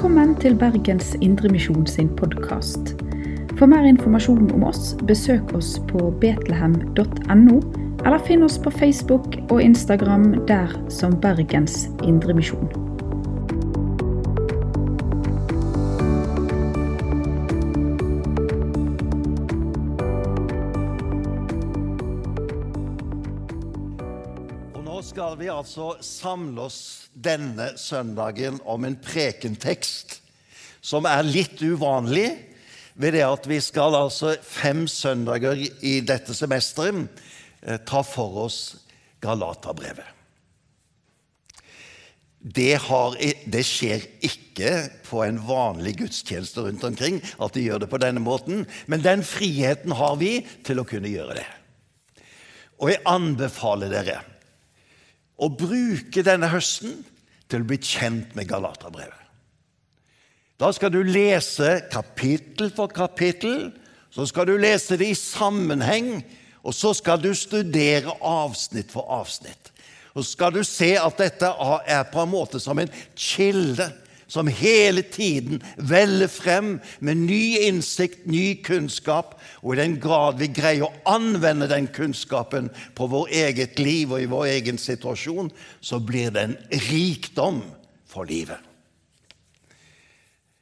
Velkommen 0.00 0.30
til 0.40 0.54
Bergens 0.56 1.10
Indremisjon 1.20 1.82
sin 1.86 2.06
podkast. 2.16 2.94
For 3.58 3.68
mer 3.68 3.84
informasjon 3.84 4.46
om 4.56 4.62
oss, 4.64 4.94
besøk 5.04 5.52
oss 5.52 5.74
på 5.90 6.06
betlehem.no, 6.22 7.56
eller 8.06 8.22
finn 8.24 8.40
oss 8.46 8.56
på 8.64 8.72
Facebook 8.72 9.36
og 9.50 9.60
Instagram 9.60 10.24
der 10.48 10.72
som 10.88 11.18
Bergens 11.20 11.90
Indremisjon. 12.00 12.64
Nå 24.80 25.04
skal 25.12 25.36
vi 25.44 25.52
altså 25.52 25.92
samle 26.00 26.70
oss 26.70 26.99
denne 27.12 27.72
søndagen 27.80 28.60
om 28.68 28.86
en 28.86 28.96
prekentekst 29.02 30.20
som 30.80 31.08
er 31.08 31.26
litt 31.26 31.60
uvanlig 31.60 32.28
ved 33.00 33.14
det 33.16 33.24
at 33.26 33.48
vi 33.48 33.58
skal 33.62 33.96
altså 33.96 34.34
fem 34.44 34.86
søndager 34.90 35.58
i 35.86 35.98
dette 36.04 36.34
semesteret 36.36 37.20
eh, 37.62 37.80
ta 37.86 38.02
for 38.06 38.46
oss 38.46 38.60
Galaterbrevet. 39.20 40.16
Det, 42.40 42.78
har, 42.80 43.16
det 43.52 43.60
skjer 43.68 44.06
ikke 44.24 44.70
på 45.04 45.20
en 45.26 45.42
vanlig 45.44 45.98
gudstjeneste 45.98 46.64
rundt 46.64 46.86
omkring 46.88 47.18
at 47.20 47.52
de 47.52 47.66
gjør 47.66 47.82
det 47.82 47.90
på 47.92 48.00
denne 48.00 48.22
måten, 48.24 48.64
men 48.88 49.04
den 49.04 49.20
friheten 49.26 49.92
har 49.92 50.16
vi 50.22 50.38
til 50.64 50.80
å 50.80 50.86
kunne 50.88 51.12
gjøre 51.12 51.36
det. 51.36 51.48
Og 52.80 52.94
jeg 52.94 53.04
anbefaler 53.12 53.92
dere 53.92 54.22
å 55.40 55.48
bruke 55.48 56.24
denne 56.24 56.50
høsten 56.52 57.00
til 57.50 57.62
å 57.62 57.68
bli 57.70 57.80
kjent 57.82 58.36
med 58.36 58.48
Galaterbrevet. 58.50 59.16
Da 60.60 60.68
skal 60.76 60.92
du 60.92 61.00
lese 61.00 61.78
kapittel 61.88 62.68
for 62.76 62.92
kapittel, 62.92 63.70
så 64.12 64.26
skal 64.28 64.50
du 64.50 64.58
lese 64.60 64.98
det 65.00 65.08
i 65.08 65.16
sammenheng, 65.16 66.18
og 66.60 66.76
så 66.76 66.92
skal 66.92 67.22
du 67.22 67.30
studere 67.32 68.12
avsnitt 68.20 68.92
for 68.92 69.08
avsnitt. 69.08 69.70
Og 70.12 70.24
så 70.24 70.34
skal 70.34 70.52
du 70.52 70.60
se 70.66 70.90
at 71.00 71.22
dette 71.22 71.48
er 71.88 72.04
på 72.12 72.20
en 72.20 72.32
måte 72.32 72.60
som 72.60 72.78
en 72.82 72.90
kilde 73.16 73.88
som 74.30 74.46
hele 74.46 75.02
tiden 75.02 75.58
veller 75.76 76.30
frem 76.30 76.76
med 77.02 77.18
ny 77.26 77.58
innsikt, 77.66 78.24
ny 78.30 78.60
kunnskap, 78.62 79.34
og 79.60 79.74
i 79.74 79.80
den 79.82 79.98
grad 80.02 80.38
vi 80.38 80.52
greier 80.54 80.86
å 80.86 81.16
anvende 81.16 81.66
den 81.70 81.90
kunnskapen 81.90 82.70
på 82.94 83.10
vår 83.10 83.34
eget 83.42 83.82
liv 83.82 84.14
og 84.14 84.22
i 84.22 84.30
vår 84.30 84.52
egen 84.54 84.78
situasjon, 84.78 85.50
så 85.82 85.98
blir 85.98 86.30
det 86.34 86.46
en 86.46 86.58
rikdom 86.90 87.64
for 88.06 88.30
livet. 88.30 88.62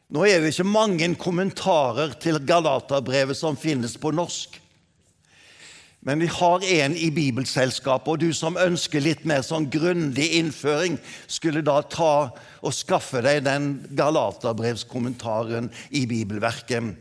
Nå 0.09 0.25
er 0.25 0.41
det 0.41 0.55
ikke 0.55 0.65
mange 0.65 1.11
kommentarer 1.21 2.15
til 2.17 2.41
Galaterbrevet 2.49 3.37
som 3.37 3.59
finnes 3.61 3.99
på 4.01 4.15
norsk. 4.17 4.57
Men 6.09 6.23
vi 6.25 6.27
har 6.33 6.65
en 6.65 6.95
i 6.97 7.11
Bibelselskapet, 7.13 8.09
og 8.09 8.23
du 8.23 8.31
som 8.33 8.55
ønsker 8.57 9.03
litt 9.05 9.27
mer 9.29 9.43
sånn 9.45 9.67
grundig 9.69 10.31
innføring, 10.39 10.95
skulle 11.29 11.61
da 11.61 11.83
ta 11.85 12.31
og 12.65 12.73
skaffe 12.73 13.21
deg 13.27 13.43
den 13.45 13.67
Galaterbrevskommentaren 13.99 15.69
i 15.93 16.07
Bibelverket. 16.09 16.97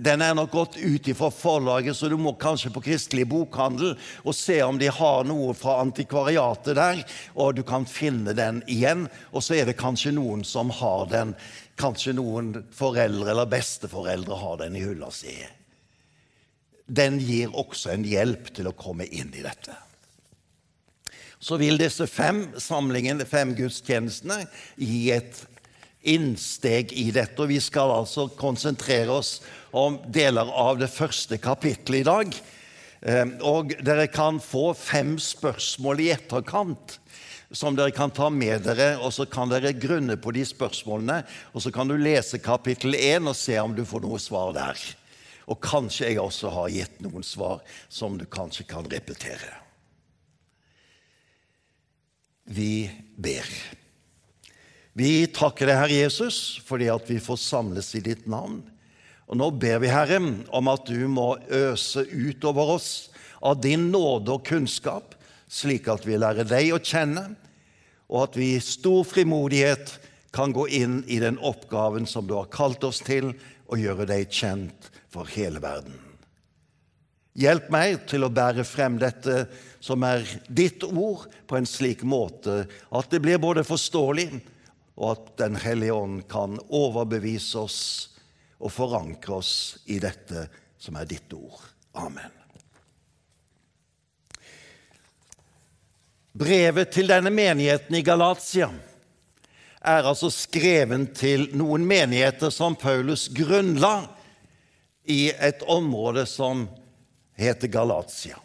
Den 0.00 0.24
er 0.24 0.32
nok 0.32 0.54
gått 0.56 0.80
ut 0.80 1.10
ifra 1.12 1.28
forlaget, 1.28 1.92
så 2.00 2.08
du 2.08 2.16
må 2.16 2.32
kanskje 2.40 2.72
på 2.72 2.86
Kristelig 2.88 3.28
bokhandel 3.28 3.92
og 4.24 4.34
se 4.34 4.56
om 4.64 4.80
de 4.80 4.88
har 4.96 5.28
noe 5.28 5.52
fra 5.52 5.76
antikvariatet 5.84 6.80
der, 6.80 7.04
og 7.36 7.60
du 7.60 7.62
kan 7.68 7.84
finne 7.84 8.32
den 8.32 8.64
igjen. 8.64 9.10
Og 9.28 9.44
så 9.44 9.60
er 9.60 9.68
det 9.68 9.76
kanskje 9.76 10.16
noen 10.16 10.40
som 10.40 10.72
har 10.80 11.04
den. 11.12 11.36
Kanskje 11.76 12.16
noen 12.16 12.64
foreldre 12.72 13.36
eller 13.36 13.52
besteforeldre 13.52 14.40
har 14.40 14.60
den 14.64 14.80
i 14.80 14.88
hylla 14.88 15.12
si 15.12 15.36
den 16.88 17.20
gir 17.20 17.52
også 17.52 17.92
en 17.92 18.06
hjelp 18.08 18.50
til 18.56 18.70
å 18.70 18.76
komme 18.76 19.06
inn 19.06 19.30
i 19.36 19.44
dette. 19.44 19.76
Så 21.38 21.58
vil 21.60 21.78
disse 21.78 22.08
fem 22.10 22.48
samlingene, 22.58 23.26
fem 23.28 23.52
gudstjenestene, 23.54 24.42
gi 24.74 25.10
et 25.14 25.44
innsteg 26.08 26.92
i 26.96 27.10
dette. 27.14 27.36
Og 27.42 27.52
vi 27.52 27.60
skal 27.62 27.92
altså 27.94 28.26
konsentrere 28.38 29.20
oss 29.20 29.38
om 29.70 30.00
deler 30.08 30.50
av 30.50 30.80
det 30.80 30.90
første 30.90 31.38
kapittelet 31.42 32.02
i 32.02 32.08
dag. 32.08 32.38
Ehm, 33.06 33.36
og 33.46 33.76
dere 33.84 34.08
kan 34.10 34.40
få 34.42 34.72
fem 34.74 35.14
spørsmål 35.22 36.02
i 36.02 36.10
etterkant 36.16 36.98
som 37.54 37.76
dere 37.76 37.94
kan 37.96 38.10
ta 38.12 38.28
med 38.28 38.66
dere, 38.66 38.90
og 39.00 39.12
så 39.14 39.24
kan 39.24 39.48
dere 39.48 39.72
grunne 39.72 40.18
på 40.20 40.34
de 40.36 40.42
spørsmålene. 40.44 41.22
Og 41.54 41.64
så 41.64 41.72
kan 41.72 41.88
du 41.88 41.96
lese 41.96 42.40
kapittel 42.42 42.98
1 42.98 43.30
og 43.30 43.36
se 43.38 43.56
om 43.60 43.76
du 43.76 43.86
får 43.88 44.04
noe 44.04 44.20
svar 44.20 44.52
der. 44.56 44.82
Og 45.48 45.56
kanskje 45.64 46.10
jeg 46.10 46.20
også 46.20 46.52
har 46.52 46.72
gitt 46.72 47.00
noen 47.04 47.24
svar 47.24 47.62
som 47.88 48.18
du 48.20 48.26
kanskje 48.28 48.66
kan 48.68 48.86
repetere. 48.90 49.54
Vi 52.48 52.88
ber. 53.16 53.48
Vi 54.98 55.28
takker 55.32 55.68
deg, 55.68 55.78
Herre 55.78 56.00
Jesus, 56.02 56.58
fordi 56.66 56.88
at 56.92 57.08
vi 57.08 57.20
får 57.22 57.40
samles 57.40 57.92
i 57.96 58.02
ditt 58.04 58.26
navn. 58.28 58.60
Og 59.28 59.36
nå 59.36 59.50
ber 59.60 59.82
vi, 59.84 59.90
Herre, 59.92 60.18
om 60.56 60.70
at 60.72 60.88
du 60.88 61.04
må 61.12 61.34
øse 61.52 62.06
utover 62.08 62.74
oss 62.78 62.90
av 63.44 63.60
din 63.62 63.90
nåde 63.92 64.34
og 64.34 64.46
kunnskap, 64.48 65.14
slik 65.48 65.88
at 65.92 66.04
vi 66.08 66.18
lærer 66.18 66.48
deg 66.48 66.72
å 66.74 66.80
kjenne, 66.82 67.28
og 68.08 68.24
at 68.24 68.38
vi 68.40 68.54
i 68.56 68.64
stor 68.64 69.04
frimodighet 69.04 69.94
kan 70.34 70.52
gå 70.56 70.66
inn 70.80 71.02
i 71.06 71.20
den 71.20 71.38
oppgaven 71.44 72.08
som 72.08 72.26
du 72.26 72.34
har 72.36 72.48
kalt 72.52 72.84
oss 72.88 73.02
til, 73.04 73.34
og 73.68 73.80
gjøre 73.80 74.08
deg 74.08 74.32
kjent 74.32 74.88
for 75.12 75.28
hele 75.32 75.62
verden. 75.62 75.96
Hjelp 77.38 77.68
meg 77.70 78.00
til 78.10 78.26
å 78.26 78.32
bære 78.34 78.64
frem 78.66 78.96
dette 78.98 79.44
som 79.84 80.02
er 80.02 80.24
ditt 80.48 80.82
ord, 80.82 81.28
på 81.46 81.56
en 81.58 81.68
slik 81.68 82.02
måte 82.02 82.64
at 82.66 83.10
det 83.12 83.20
blir 83.22 83.38
både 83.38 83.62
forståelig, 83.66 84.30
og 84.98 85.12
at 85.12 85.28
Den 85.38 85.54
hellige 85.62 85.94
ånd 85.94 86.24
kan 86.26 86.58
overbevise 86.74 87.60
oss 87.60 87.82
og 88.58 88.72
forankre 88.74 89.36
oss 89.38 89.52
i 89.86 90.00
dette 90.02 90.48
som 90.78 90.98
er 90.98 91.06
ditt 91.06 91.30
ord. 91.32 91.62
Amen. 91.94 92.34
Brevet 96.38 96.90
til 96.94 97.06
denne 97.10 97.30
menigheten 97.34 97.94
i 97.98 98.02
Galatia 98.02 98.68
er 99.78 100.06
altså 100.06 100.28
skrevet 100.34 101.14
til 101.18 101.46
noen 101.54 101.86
menigheter 101.86 102.50
som 102.54 102.74
Paulus 102.78 103.28
grunnla 103.30 104.08
i 105.08 105.30
et 105.32 105.62
område 105.64 106.26
som 106.28 106.66
heter 107.38 107.70
Galatia. 107.72 108.38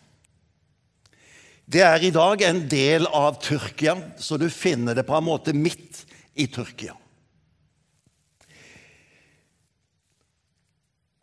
Det 1.65 1.83
er 1.83 2.03
i 2.03 2.11
dag 2.11 2.41
en 2.43 2.65
del 2.71 3.07
av 3.07 3.39
Tyrkia, 3.43 3.95
så 4.19 4.37
du 4.39 4.49
finner 4.51 4.95
det 4.95 5.05
på 5.07 5.15
en 5.17 5.27
måte 5.27 5.55
midt 5.55 6.03
i 6.33 6.47
Tyrkia. 6.47 6.95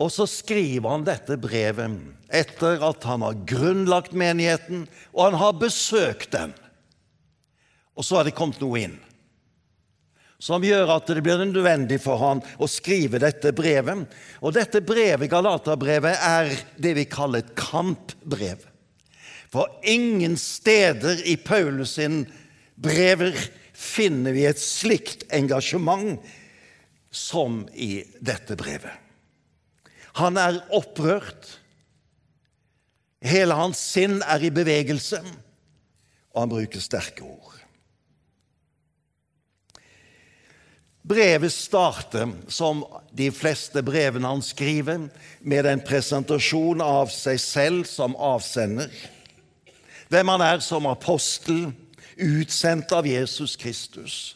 Og 0.01 0.09
så 0.09 0.25
skriver 0.25 0.89
han 0.89 1.05
dette 1.05 1.37
brevet 1.37 1.99
etter 2.33 2.81
at 2.85 3.05
han 3.05 3.21
har 3.21 3.37
grunnlagt 3.49 4.15
menigheten, 4.17 4.87
og 5.13 5.29
han 5.29 5.37
har 5.41 5.59
besøkt 5.61 6.33
den. 6.33 6.55
Og 7.93 8.05
så 8.07 8.17
har 8.17 8.25
det 8.25 8.37
kommet 8.37 8.61
noe 8.63 8.81
inn 8.81 8.97
som 10.41 10.63
gjør 10.65 10.89
at 10.95 11.09
det 11.11 11.21
blir 11.21 11.37
nødvendig 11.43 11.99
for 12.01 12.17
han 12.21 12.41
å 12.57 12.69
skrive 12.69 13.21
dette 13.21 13.53
brevet. 13.53 14.07
Og 14.41 14.55
dette 14.55 14.81
brevet, 14.81 15.29
Galaterbrevet, 15.29 16.17
er 16.17 16.49
det 16.81 16.95
vi 16.97 17.05
kaller 17.09 17.43
et 17.43 17.53
kampbrev. 17.59 18.65
For 19.51 19.69
ingen 19.85 20.37
steder 20.39 21.21
i 21.29 21.35
Paulus 21.37 21.97
sin 21.99 22.23
brever 22.81 23.35
finner 23.77 24.33
vi 24.33 24.47
et 24.49 24.61
slikt 24.61 25.27
engasjement 25.33 26.17
som 27.11 27.65
i 27.73 28.01
dette 28.23 28.57
brevet. 28.57 28.93
Han 30.19 30.39
er 30.39 30.61
opprørt. 30.75 31.57
Hele 33.21 33.53
hans 33.59 33.77
sinn 33.93 34.23
er 34.25 34.41
i 34.41 34.49
bevegelse, 34.53 35.21
og 36.33 36.39
han 36.39 36.51
bruker 36.51 36.81
sterke 36.81 37.27
ord. 37.27 37.50
Brevet 41.01 41.53
starter, 41.53 42.29
som 42.47 42.83
de 43.11 43.31
fleste 43.33 43.81
brevene 43.81 44.29
han 44.29 44.43
skriver, 44.45 45.07
med 45.41 45.65
en 45.65 45.81
presentasjon 45.81 46.83
av 46.85 47.09
seg 47.13 47.39
selv 47.41 47.89
som 47.89 48.13
avsender. 48.15 48.91
Hvem 50.11 50.29
han 50.29 50.43
er 50.45 50.61
som 50.61 50.85
apostel, 50.85 51.71
utsendt 52.21 52.91
av 52.93 53.07
Jesus 53.07 53.55
Kristus. 53.57 54.35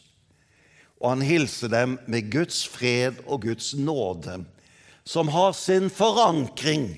Og 0.98 1.12
han 1.12 1.22
hilser 1.22 1.70
dem 1.70 1.98
med 2.10 2.32
Guds 2.32 2.64
fred 2.66 3.20
og 3.26 3.44
Guds 3.46 3.74
nåde, 3.78 4.40
som 5.06 5.28
har 5.30 5.52
sin 5.54 5.90
forankring 5.92 6.88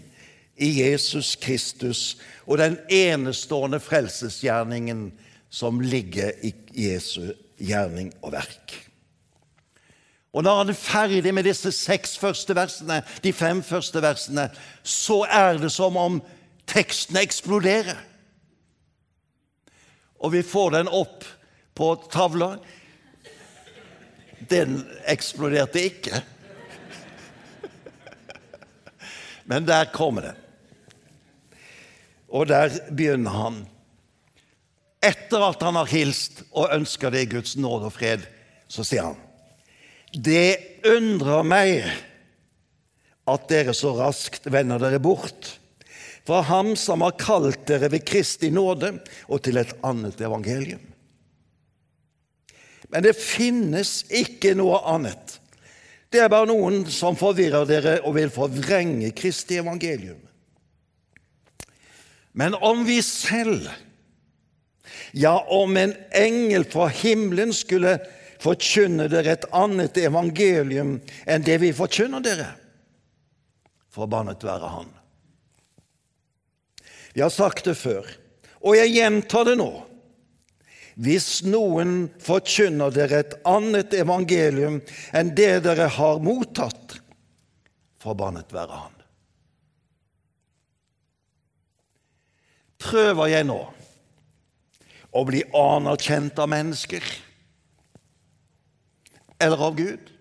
i 0.56 0.70
Jesus 0.80 1.34
Kristus 1.36 2.16
og 2.46 2.58
den 2.62 2.78
enestående 2.88 3.82
frelsesgjerningen 3.82 5.10
som 5.50 5.82
ligger 5.84 6.32
i 6.40 6.54
Jesu 6.88 7.34
gjerning 7.58 8.14
og 8.22 8.32
verk. 8.38 8.87
Og 10.32 10.44
når 10.44 10.58
han 10.58 10.70
er 10.70 10.76
ferdig 10.76 11.32
med 11.34 11.46
disse 11.48 11.72
seks 11.72 12.18
første 12.20 12.54
versene, 12.56 13.00
de 13.24 13.32
fem 13.32 13.62
første 13.64 14.02
versene, 14.04 14.48
så 14.82 15.22
er 15.24 15.60
det 15.60 15.70
som 15.72 15.96
om 15.96 16.18
teksten 16.68 17.16
eksploderer. 17.16 17.96
Og 20.20 20.34
vi 20.34 20.42
får 20.44 20.74
den 20.76 20.90
opp 20.92 21.24
på 21.78 21.92
tavla. 22.12 22.56
Den 24.50 24.82
eksploderte 25.08 25.84
ikke. 25.88 26.20
Men 29.48 29.64
der 29.64 29.88
kommer 29.94 30.28
den. 30.28 30.44
Og 32.28 32.50
der 32.50 32.74
begynner 32.90 33.32
han. 33.32 33.62
Etter 35.00 35.46
at 35.46 35.62
han 35.62 35.78
har 35.78 35.88
hilst 35.88 36.42
og 36.50 36.74
ønsker 36.74 37.14
deg 37.14 37.30
Guds 37.32 37.56
nåde 37.56 37.88
og 37.88 37.94
fred, 37.94 38.26
så 38.68 38.84
sier 38.84 39.06
han 39.06 39.27
Det 40.12 40.82
undrer 40.88 41.44
meg 41.44 41.88
at 43.28 43.48
dere 43.50 43.74
så 43.76 43.92
raskt 43.98 44.48
vender 44.48 44.80
dere 44.80 45.00
bort 45.02 45.58
fra 46.28 46.42
Ham 46.44 46.74
som 46.76 47.00
har 47.04 47.16
kalt 47.20 47.64
dere 47.68 47.88
ved 47.92 48.04
Kristi 48.08 48.50
nåde, 48.52 48.98
og 49.32 49.40
til 49.44 49.56
et 49.60 49.72
annet 49.84 50.20
evangelium. 50.20 50.82
Men 52.92 53.04
det 53.04 53.14
finnes 53.16 54.02
ikke 54.12 54.54
noe 54.56 54.80
annet. 54.88 55.38
Det 56.12 56.20
er 56.20 56.32
bare 56.32 56.48
noen 56.48 56.82
som 56.92 57.16
forvirrer 57.16 57.68
dere 57.68 57.94
og 58.02 58.16
vil 58.16 58.32
forvrenge 58.32 59.10
Kristi 59.16 59.56
evangelium. 59.60 60.20
Men 62.36 62.54
om 62.54 62.84
vi 62.88 63.00
selv, 63.04 63.66
ja, 65.12 65.34
om 65.48 65.76
en 65.80 65.96
engel 66.16 66.64
fra 66.68 66.90
himmelen 66.92 67.52
skulle 67.56 67.98
forkynne 68.42 69.08
dere 69.10 69.34
et 69.34 69.48
annet 69.56 69.98
evangelium 70.00 70.96
enn 71.26 71.44
det 71.46 71.58
vi 71.62 71.72
forkynner 71.76 72.24
dere, 72.24 72.48
forbannet 73.94 74.44
være 74.44 74.72
Han. 74.76 74.90
Vi 77.14 77.24
har 77.24 77.32
sagt 77.34 77.66
det 77.66 77.74
før, 77.78 78.06
og 78.62 78.76
jeg 78.78 78.94
gjentar 78.94 79.48
det 79.48 79.56
nå. 79.58 79.70
Hvis 80.98 81.44
noen 81.46 82.08
forkynner 82.22 82.94
dere 82.94 83.22
et 83.22 83.34
annet 83.46 83.94
evangelium 83.94 84.80
enn 85.14 85.34
det 85.38 85.58
dere 85.66 85.90
har 85.98 86.22
mottatt, 86.22 86.98
forbannet 88.02 88.54
være 88.54 88.84
Han. 88.84 88.98
prøver 92.88 93.32
jeg 93.32 93.46
nå 93.48 93.58
å 95.18 95.24
bli 95.26 95.42
anerkjent 95.56 96.38
av 96.40 96.50
mennesker 96.52 97.04
eller 99.40 99.66
av 99.68 99.76
Gud? 99.78 100.12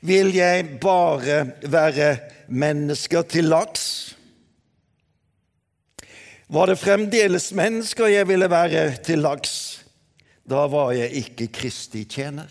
Vil 0.00 0.32
jeg 0.34 0.78
bare 0.80 1.42
være 1.68 2.14
mennesker 2.48 3.26
til 3.28 3.50
laks? 3.52 3.84
Var 6.50 6.66
det 6.66 6.80
fremdeles 6.80 7.50
mennesker 7.54 8.10
jeg 8.10 8.26
ville 8.26 8.48
være 8.50 8.88
til 9.06 9.22
laks, 9.22 9.84
da 10.50 10.64
var 10.66 10.94
jeg 10.96 11.12
ikke 11.20 11.46
Kristi 11.60 12.02
tjener. 12.10 12.50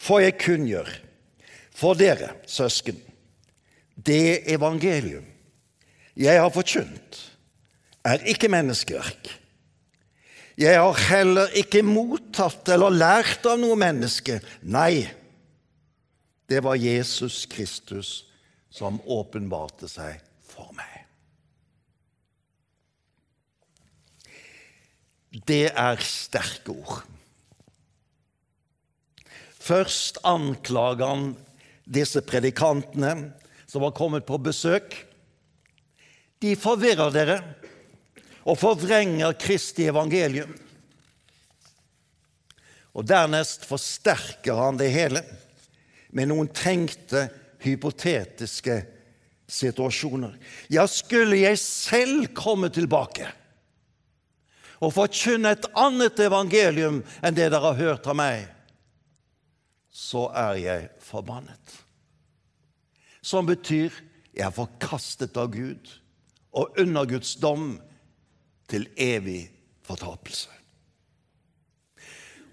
For 0.00 0.20
jeg 0.20 0.40
kunngjør 0.40 0.90
for 1.74 1.94
dere, 1.98 2.32
søsken, 2.46 2.98
det 3.94 4.42
evangelium 4.50 5.26
jeg 6.16 6.38
har 6.38 6.50
forkynt, 6.54 7.20
er 8.04 8.22
ikke 8.30 8.48
menneskeverk. 8.48 9.43
Jeg 10.54 10.78
har 10.78 11.00
heller 11.10 11.54
ikke 11.58 11.82
mottatt 11.82 12.68
eller 12.70 12.94
lært 12.94 13.46
av 13.50 13.58
noe 13.58 13.74
menneske. 13.78 14.38
Nei, 14.62 15.02
det 16.46 16.60
var 16.62 16.78
Jesus 16.78 17.42
Kristus 17.50 18.20
som 18.70 19.00
åpenbarte 19.02 19.90
seg 19.90 20.20
for 20.46 20.70
meg. 20.76 20.90
Det 25.44 25.72
er 25.74 25.98
sterke 26.06 26.76
ord. 26.76 27.02
Først 29.64 30.20
anklager 30.28 31.08
han 31.08 31.32
disse 31.84 32.22
predikantene 32.22 33.32
som 33.66 33.82
har 33.82 33.96
kommet 33.96 34.26
på 34.28 34.38
besøk, 34.38 34.94
de 36.44 36.52
forvirrer 36.60 37.10
dere 37.14 37.38
og 38.44 38.58
forvrenger 38.60 39.36
Kristi 39.40 39.88
evangelium. 39.88 40.52
Og 42.94 43.06
Dernest 43.08 43.64
forsterker 43.66 44.58
han 44.60 44.78
det 44.78 44.90
hele 44.94 45.24
med 46.14 46.30
noen 46.30 46.50
tenkte, 46.54 47.26
hypotetiske 47.64 48.76
situasjoner. 49.50 50.34
Ja, 50.68 50.84
skulle 50.86 51.40
jeg 51.40 51.58
selv 51.62 52.28
komme 52.36 52.68
tilbake 52.72 53.30
og 54.84 54.92
forkynne 54.92 55.54
et 55.54 55.64
annet 55.80 56.20
evangelium 56.20 57.00
enn 57.24 57.38
det 57.38 57.48
dere 57.48 57.70
har 57.70 57.80
hørt 57.80 58.10
av 58.10 58.18
meg, 58.20 58.44
så 59.88 60.26
er 60.36 60.60
jeg 60.60 60.92
forbannet 61.00 61.80
som 63.24 63.46
betyr 63.48 63.90
'jeg 64.34 64.46
er 64.46 64.50
forkastet 64.50 65.36
av 65.36 65.50
Gud' 65.52 66.00
og 66.52 66.78
under 66.78 67.04
Guds 67.04 67.34
dom 67.34 67.80
til 68.70 68.86
evig 69.00 69.48
fortapelse. 69.84 70.50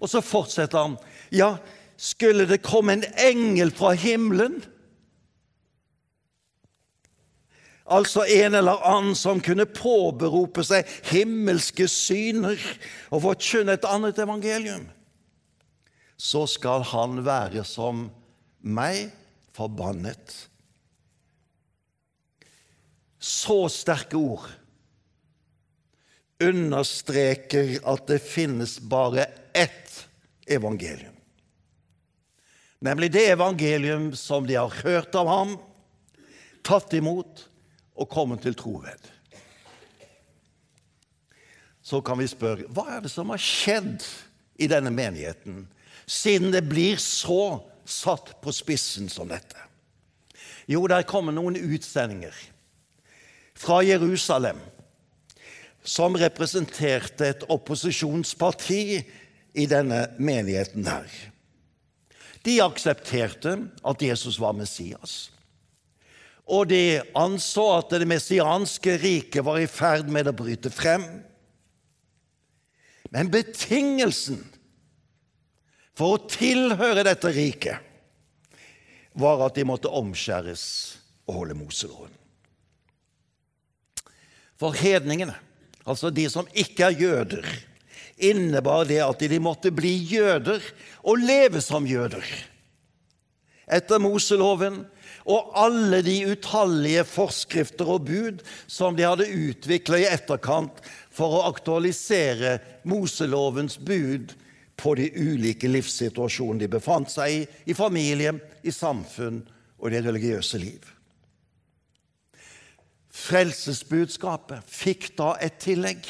Og 0.02 0.10
så 0.10 0.20
fortsetter 0.24 0.82
han. 0.82 0.96
Ja, 1.32 1.56
skulle 1.96 2.46
det 2.50 2.64
komme 2.66 2.98
en 2.98 3.04
engel 3.22 3.70
fra 3.74 3.92
himmelen? 3.94 4.60
Altså 7.92 8.24
en 8.24 8.56
eller 8.58 8.82
annen 8.88 9.14
som 9.18 9.42
kunne 9.42 9.66
påberope 9.66 10.64
seg 10.66 10.88
himmelske 11.10 11.86
syner 11.90 12.58
og 13.12 13.24
forkynne 13.26 13.76
et 13.76 13.86
annet 13.86 14.18
evangelium. 14.22 14.86
Så 16.16 16.46
skal 16.50 16.86
han 16.92 17.20
være 17.26 17.64
som 17.66 18.06
meg, 18.62 19.10
forbannet 19.52 20.36
så 23.22 23.68
sterke 23.70 24.18
ord 24.18 24.48
understreker 26.42 27.78
at 27.88 28.06
det 28.10 28.18
finnes 28.24 28.78
bare 28.80 29.26
ett 29.54 30.08
evangelium. 30.46 31.14
Nemlig 32.82 33.12
det 33.14 33.28
evangelium 33.30 34.10
som 34.16 34.46
de 34.46 34.58
har 34.58 34.70
hørt 34.82 35.14
av 35.14 35.28
ham, 35.30 35.56
tatt 36.66 36.94
imot 36.98 37.44
og 37.94 38.08
kommet 38.10 38.42
til 38.42 38.56
tro 38.58 38.78
ved. 38.82 39.10
Så 41.82 42.00
kan 42.02 42.18
vi 42.18 42.26
spørre 42.30 42.66
hva 42.74 42.88
er 42.96 43.04
det 43.04 43.12
som 43.12 43.30
har 43.30 43.42
skjedd 43.42 44.02
i 44.62 44.68
denne 44.70 44.90
menigheten, 44.94 45.66
siden 46.06 46.50
det 46.54 46.64
blir 46.66 46.98
så 47.02 47.62
satt 47.86 48.34
på 48.42 48.54
spissen 48.54 49.10
som 49.10 49.30
dette? 49.30 49.58
Jo, 50.70 50.82
der 50.90 51.06
kommer 51.06 51.34
noen 51.34 51.58
utsendinger 51.58 52.34
fra 53.58 53.80
Jerusalem 53.86 54.58
som 55.82 56.16
representerte 56.18 57.26
et 57.26 57.44
opposisjonsparti 57.50 58.84
i 59.58 59.66
denne 59.68 60.06
menigheten 60.22 60.86
her. 60.86 61.10
De 62.46 62.58
aksepterte 62.62 63.56
at 63.86 64.02
Jesus 64.02 64.38
var 64.42 64.54
Messias. 64.56 65.30
Og 66.46 66.68
de 66.72 67.00
anså 67.18 67.64
at 67.76 67.92
det 67.94 68.08
messianske 68.10 68.96
riket 68.98 69.44
var 69.46 69.60
i 69.62 69.70
ferd 69.70 70.10
med 70.10 70.30
å 70.30 70.34
bryte 70.36 70.72
frem. 70.74 71.04
Men 73.14 73.30
betingelsen 73.30 74.40
for 75.98 76.16
å 76.16 76.24
tilhøre 76.26 77.04
dette 77.06 77.30
riket 77.34 77.78
var 79.12 79.44
at 79.46 79.58
de 79.58 79.66
måtte 79.68 79.92
omskjæres 79.92 80.64
og 81.28 81.42
holde 81.42 81.56
Moseloven. 81.58 82.14
For 84.58 84.74
hedningene, 84.78 85.34
altså 85.84 86.10
de 86.14 86.28
som 86.30 86.48
ikke 86.52 86.88
er 86.88 86.98
jøder, 87.00 87.46
innebar 88.22 88.86
det 88.86 89.00
at 89.02 89.22
de 89.26 89.38
måtte 89.42 89.72
bli 89.74 89.94
jøder 90.12 90.62
og 91.02 91.22
leve 91.22 91.62
som 91.64 91.86
jøder. 91.88 92.24
Etter 93.72 94.02
Moseloven 94.02 94.82
og 95.30 95.52
alle 95.58 96.02
de 96.04 96.16
utallige 96.32 97.04
forskrifter 97.06 97.88
og 97.94 98.06
bud 98.08 98.42
som 98.66 98.96
de 98.98 99.06
hadde 99.06 99.30
utvikla 99.30 100.02
i 100.02 100.08
etterkant 100.10 100.82
for 101.14 101.38
å 101.38 101.44
aktualisere 101.50 102.58
Moselovens 102.88 103.78
bud 103.78 104.34
på 104.82 104.94
de 104.98 105.08
ulike 105.14 105.70
livssituasjonene 105.70 106.64
de 106.64 106.70
befant 106.72 107.10
seg 107.12 107.36
i, 107.36 107.44
i 107.70 107.76
familie, 107.76 108.34
i 108.66 108.74
samfunn 108.74 109.42
og 109.78 109.88
i 109.88 109.94
det 109.94 110.02
religiøse 110.08 110.58
liv. 110.58 110.82
Frelsesbudskapet 113.12 114.64
fikk 114.72 115.10
da 115.18 115.34
et 115.44 115.58
tillegg. 115.60 116.06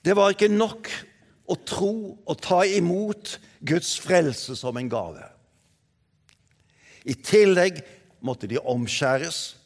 Det 0.00 0.14
var 0.16 0.32
ikke 0.32 0.48
nok 0.52 0.88
å 1.50 1.56
tro 1.66 1.94
og 2.14 2.36
ta 2.40 2.62
imot 2.64 3.34
Guds 3.66 3.96
frelse 4.00 4.54
som 4.56 4.78
en 4.78 4.90
gave. 4.90 5.24
I 7.04 7.16
tillegg 7.16 7.80
måtte 8.24 8.48
de 8.48 8.60
omskjæres. 8.60 9.56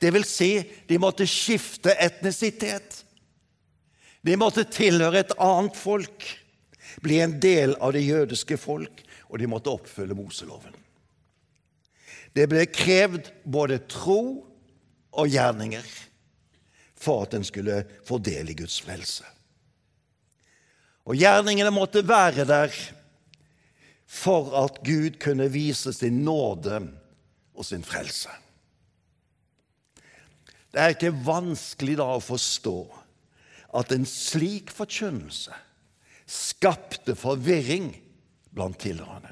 Det 0.00 0.12
vil 0.14 0.24
si, 0.26 0.52
de 0.88 0.98
måtte 1.02 1.26
skifte 1.28 1.92
etnisitet. 2.00 3.02
De 4.24 4.38
måtte 4.40 4.64
tilhøre 4.72 5.20
et 5.20 5.34
annet 5.42 5.76
folk, 5.76 6.24
bli 7.04 7.18
en 7.20 7.36
del 7.42 7.74
av 7.82 7.92
det 7.92 8.06
jødiske 8.06 8.56
folk, 8.56 9.02
og 9.28 9.38
de 9.42 9.50
måtte 9.50 9.72
oppfylle 9.72 10.16
Moseloven. 10.16 10.83
Det 12.34 12.48
ble 12.50 12.64
krevd 12.66 13.30
både 13.46 13.78
tro 13.90 14.22
og 15.14 15.30
gjerninger 15.30 15.86
for 16.98 17.26
at 17.26 17.36
en 17.38 17.46
skulle 17.46 17.84
få 18.06 18.18
del 18.18 18.50
i 18.50 18.56
Guds 18.58 18.80
frelse. 18.82 19.26
Og 21.04 21.18
gjerningene 21.20 21.70
måtte 21.74 22.02
være 22.06 22.46
der 22.48 22.72
for 24.08 24.54
at 24.64 24.80
Gud 24.86 25.18
kunne 25.22 25.50
vise 25.52 25.92
sin 25.92 26.22
nåde 26.24 26.80
og 27.54 27.66
sin 27.66 27.84
frelse. 27.86 28.32
Det 30.74 30.82
er 30.82 30.94
ikke 30.94 31.14
vanskelig 31.26 31.98
da 32.00 32.08
å 32.16 32.22
forstå 32.24 32.78
at 33.78 33.92
en 33.94 34.06
slik 34.08 34.72
forkynnelse 34.74 35.54
skapte 36.30 37.14
forvirring 37.18 37.92
blant 38.54 38.80
tilhørende. 38.82 39.30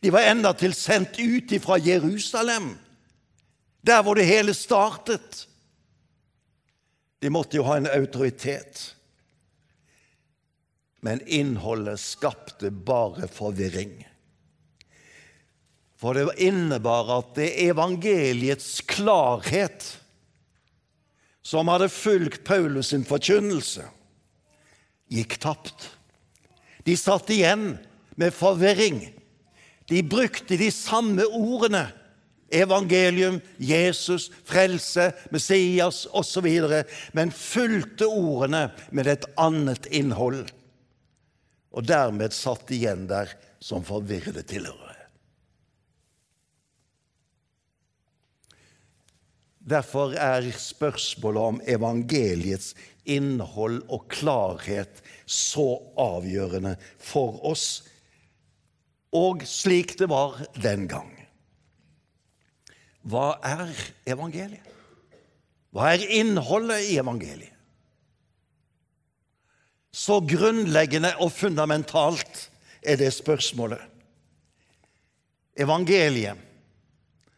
De 0.00 0.10
var 0.10 0.26
endatil 0.28 0.74
sendt 0.76 1.18
ut 1.18 1.52
fra 1.62 1.78
Jerusalem, 1.78 2.74
der 3.84 4.02
hvor 4.02 4.18
det 4.18 4.28
hele 4.28 4.54
startet. 4.54 5.44
De 7.20 7.30
måtte 7.32 7.56
jo 7.56 7.66
ha 7.68 7.78
en 7.80 7.88
autoritet. 7.88 8.94
Men 11.04 11.20
innholdet 11.26 12.00
skapte 12.00 12.70
bare 12.70 13.28
forvirring. 13.28 13.98
For 16.00 16.16
det 16.16 16.36
innebar 16.44 17.08
at 17.18 17.34
det 17.36 17.50
evangeliets 17.64 18.80
klarhet 18.88 19.86
som 21.44 21.68
hadde 21.68 21.90
fulgt 21.92 22.44
Paulus 22.44 22.90
sin 22.92 23.04
forkynnelse, 23.08 23.84
gikk 25.12 25.36
tapt. 25.40 25.90
De 26.84 26.96
satt 26.96 27.30
igjen 27.32 27.74
med 28.20 28.32
forvirring. 28.36 29.00
De 29.90 30.00
brukte 30.02 30.56
de 30.56 30.70
samme 30.72 31.26
ordene 31.26 31.86
evangelium, 32.54 33.40
Jesus, 33.58 34.30
frelse, 34.44 35.10
Messias 35.30 36.06
osv., 36.12 36.48
men 37.12 37.32
fulgte 37.34 38.06
ordene 38.06 38.68
med 38.94 39.10
et 39.10 39.26
annet 39.40 39.88
innhold. 39.90 40.46
Og 41.74 41.86
dermed 41.88 42.34
satt 42.36 42.70
igjen 42.74 43.08
der 43.10 43.32
som 43.64 43.84
forvirrede 43.86 44.44
tilhørere. 44.46 44.92
Derfor 49.64 50.12
er 50.20 50.44
spørsmålet 50.60 51.50
om 51.50 51.60
evangeliets 51.72 52.74
innhold 53.08 53.80
og 53.88 54.04
klarhet 54.12 55.00
så 55.24 55.78
avgjørende 55.96 56.74
for 57.00 57.40
oss, 57.48 57.80
og 59.14 59.44
slik 59.46 59.96
det 59.98 60.08
var 60.10 60.40
den 60.58 60.88
gang. 60.90 61.10
Hva 63.04 63.34
er 63.44 63.70
evangeliet? 64.08 64.70
Hva 65.74 65.90
er 65.94 66.06
innholdet 66.16 66.86
i 66.88 66.98
evangeliet? 67.02 67.50
Så 69.94 70.18
grunnleggende 70.26 71.12
og 71.22 71.30
fundamentalt 71.30 72.48
er 72.82 72.98
det 72.98 73.12
spørsmålet. 73.14 73.82
Evangeliet 75.54 76.40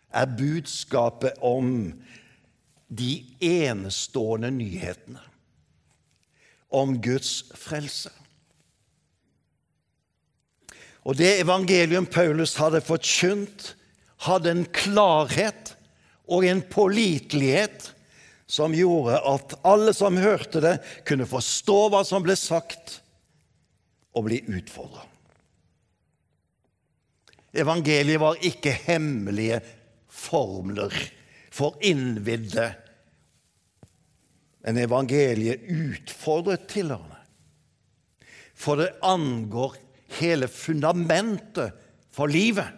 er 0.08 0.36
budskapet 0.38 1.36
om 1.44 1.92
de 2.88 3.12
enestående 3.44 4.50
nyhetene 4.54 5.20
om 6.72 6.96
Guds 7.02 7.44
frelse. 7.54 8.10
Og 11.06 11.14
det 11.14 11.36
evangelium 11.40 12.08
Paulus 12.10 12.56
hadde 12.58 12.82
forkynt, 12.82 13.74
hadde 14.26 14.50
en 14.50 14.64
klarhet 14.74 15.76
og 16.26 16.46
en 16.48 16.62
pålitelighet 16.66 17.92
som 18.50 18.74
gjorde 18.74 19.20
at 19.26 19.54
alle 19.66 19.94
som 19.94 20.18
hørte 20.18 20.62
det, 20.62 20.76
kunne 21.06 21.28
forstå 21.30 21.78
hva 21.92 22.02
som 22.06 22.24
ble 22.26 22.34
sagt, 22.38 23.00
og 24.16 24.26
bli 24.26 24.40
utfordra. 24.48 25.02
Evangeliet 27.56 28.20
var 28.20 28.38
ikke 28.44 28.72
hemmelige 28.86 29.60
formler 30.08 30.94
for 31.52 31.76
innvidde, 31.84 32.70
men 34.64 34.80
evangeliet 34.82 35.68
utfordret 35.70 36.66
tilhørende. 36.70 37.20
For 38.56 38.80
det 38.80 38.94
angår 39.04 39.76
hele 40.18 40.48
fundamentet 40.50 41.74
for 42.14 42.30
livet. 42.32 42.68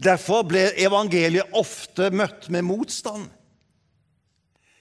Derfor 0.00 0.46
ble 0.48 0.70
evangeliet 0.80 1.52
ofte 1.58 2.08
møtt 2.14 2.48
med 2.52 2.64
motstand, 2.64 3.26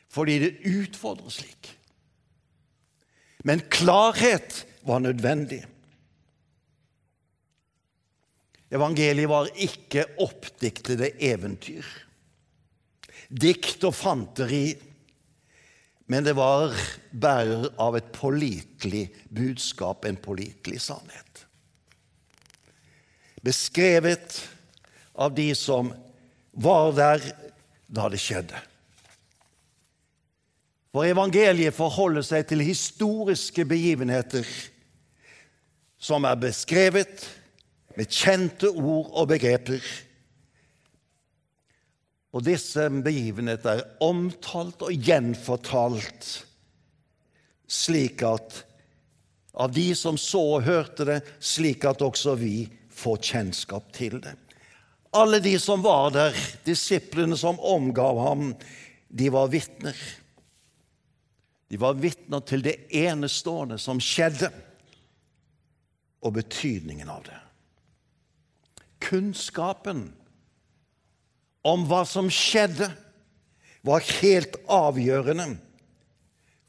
fordi 0.10 0.38
det 0.46 0.54
utfordrer 0.70 1.34
slik. 1.34 1.74
Men 3.44 3.62
klarhet 3.72 4.64
var 4.88 5.04
nødvendig. 5.04 5.62
Evangeliet 8.70 9.30
var 9.30 9.50
ikke 9.58 10.06
oppdiktede 10.22 11.12
eventyr, 11.26 11.86
dikt 13.30 13.84
og 13.88 13.96
fanteri, 13.98 14.78
men 16.10 16.26
det 16.26 16.34
var 16.34 16.74
bærer 17.12 17.68
av 17.78 17.98
et 18.00 18.08
pålitelig 18.16 19.04
budskap, 19.30 20.06
en 20.06 20.18
pålitelig 20.18 20.82
sannhet. 20.82 21.44
Beskrevet 23.46 24.40
av 25.14 25.36
de 25.38 25.52
som 25.56 25.92
var 26.52 26.92
der 26.98 27.30
da 27.86 28.10
det 28.10 28.20
skjedde. 28.22 28.58
For 30.90 31.06
evangeliet 31.06 31.78
forholder 31.78 32.26
seg 32.26 32.48
til 32.50 32.66
historiske 32.66 33.66
begivenheter 33.70 34.48
som 36.02 36.26
er 36.26 36.40
beskrevet 36.42 37.28
med 38.00 38.10
kjente 38.10 38.72
ord 38.72 39.12
og 39.14 39.30
begreper. 39.30 39.84
Og 42.30 42.46
disse 42.46 42.86
begivenheter 43.04 43.80
er 43.80 44.06
omtalt 44.06 44.84
og 44.86 44.94
gjenfortalt 44.94 46.28
slik 47.70 48.24
at 48.26 48.64
av 49.60 49.72
de 49.74 49.90
som 49.98 50.18
så 50.18 50.42
og 50.58 50.66
hørte 50.66 51.06
det, 51.10 51.18
slik 51.40 51.86
at 51.90 52.02
også 52.06 52.36
vi 52.40 52.64
får 52.94 53.18
kjennskap 53.32 53.90
til 53.96 54.20
det. 54.24 54.36
Alle 55.18 55.40
de 55.42 55.56
som 55.62 55.82
var 55.84 56.14
der, 56.14 56.38
disiplene 56.66 57.38
som 57.38 57.60
omgav 57.66 58.22
ham, 58.22 58.54
de 59.10 59.30
var 59.34 59.50
vitner. 59.50 59.98
De 61.70 61.78
var 61.82 61.98
vitner 61.98 62.46
til 62.46 62.64
det 62.66 62.76
enestående 62.94 63.78
som 63.82 64.02
skjedde, 64.02 64.52
og 66.20 66.34
betydningen 66.36 67.10
av 67.10 67.24
det. 67.24 67.38
Kunnskapen 69.00 70.10
om 71.66 71.86
hva 71.88 72.04
som 72.08 72.30
skjedde, 72.32 72.90
var 73.86 74.04
helt 74.20 74.58
avgjørende 74.68 75.54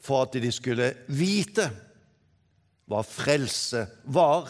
for 0.01 0.25
at 0.25 0.37
de 0.41 0.51
skulle 0.53 0.93
vite 1.11 1.67
hva 2.89 3.01
frelse 3.05 3.85
var, 4.11 4.47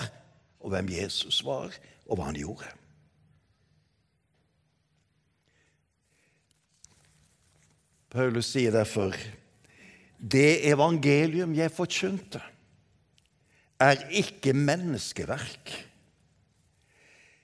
og 0.61 0.73
hvem 0.73 0.91
Jesus 0.93 1.41
var, 1.45 1.73
og 2.07 2.17
hva 2.17 2.29
han 2.29 2.37
gjorde. 2.37 2.69
Paulus 8.11 8.49
sier 8.51 8.73
derfor 8.75 9.15
det 10.21 10.61
evangelium 10.69 11.53
jeg 11.57 11.73
forkynte, 11.73 12.41
er 13.81 14.03
ikke 14.13 14.53
menneskeverk. 14.53 15.71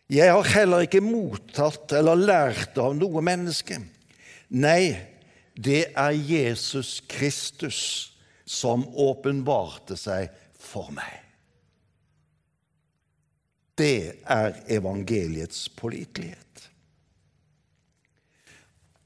Jeg 0.07 0.31
har 0.31 0.49
heller 0.55 0.85
ikke 0.85 1.03
mottatt 1.03 1.91
eller 1.97 2.15
lært 2.15 2.77
av 2.79 2.95
noe 2.95 3.23
menneske. 3.23 3.81
Nei, 4.55 4.95
det 5.53 5.89
er 5.99 6.15
Jesus 6.15 7.01
Kristus 7.11 7.79
som 8.47 8.85
åpenbarte 8.95 9.97
seg 9.99 10.31
for 10.55 10.93
meg. 10.95 11.11
Det 13.77 14.23
er 14.23 14.55
evangeliets 14.73 15.67
pålitelighet. 15.75 16.43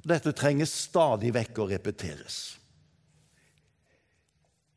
Dette 0.06 0.34
trenger 0.38 0.70
stadig 0.70 1.34
vekk 1.34 1.60
å 1.62 1.68
repeteres. 1.74 2.38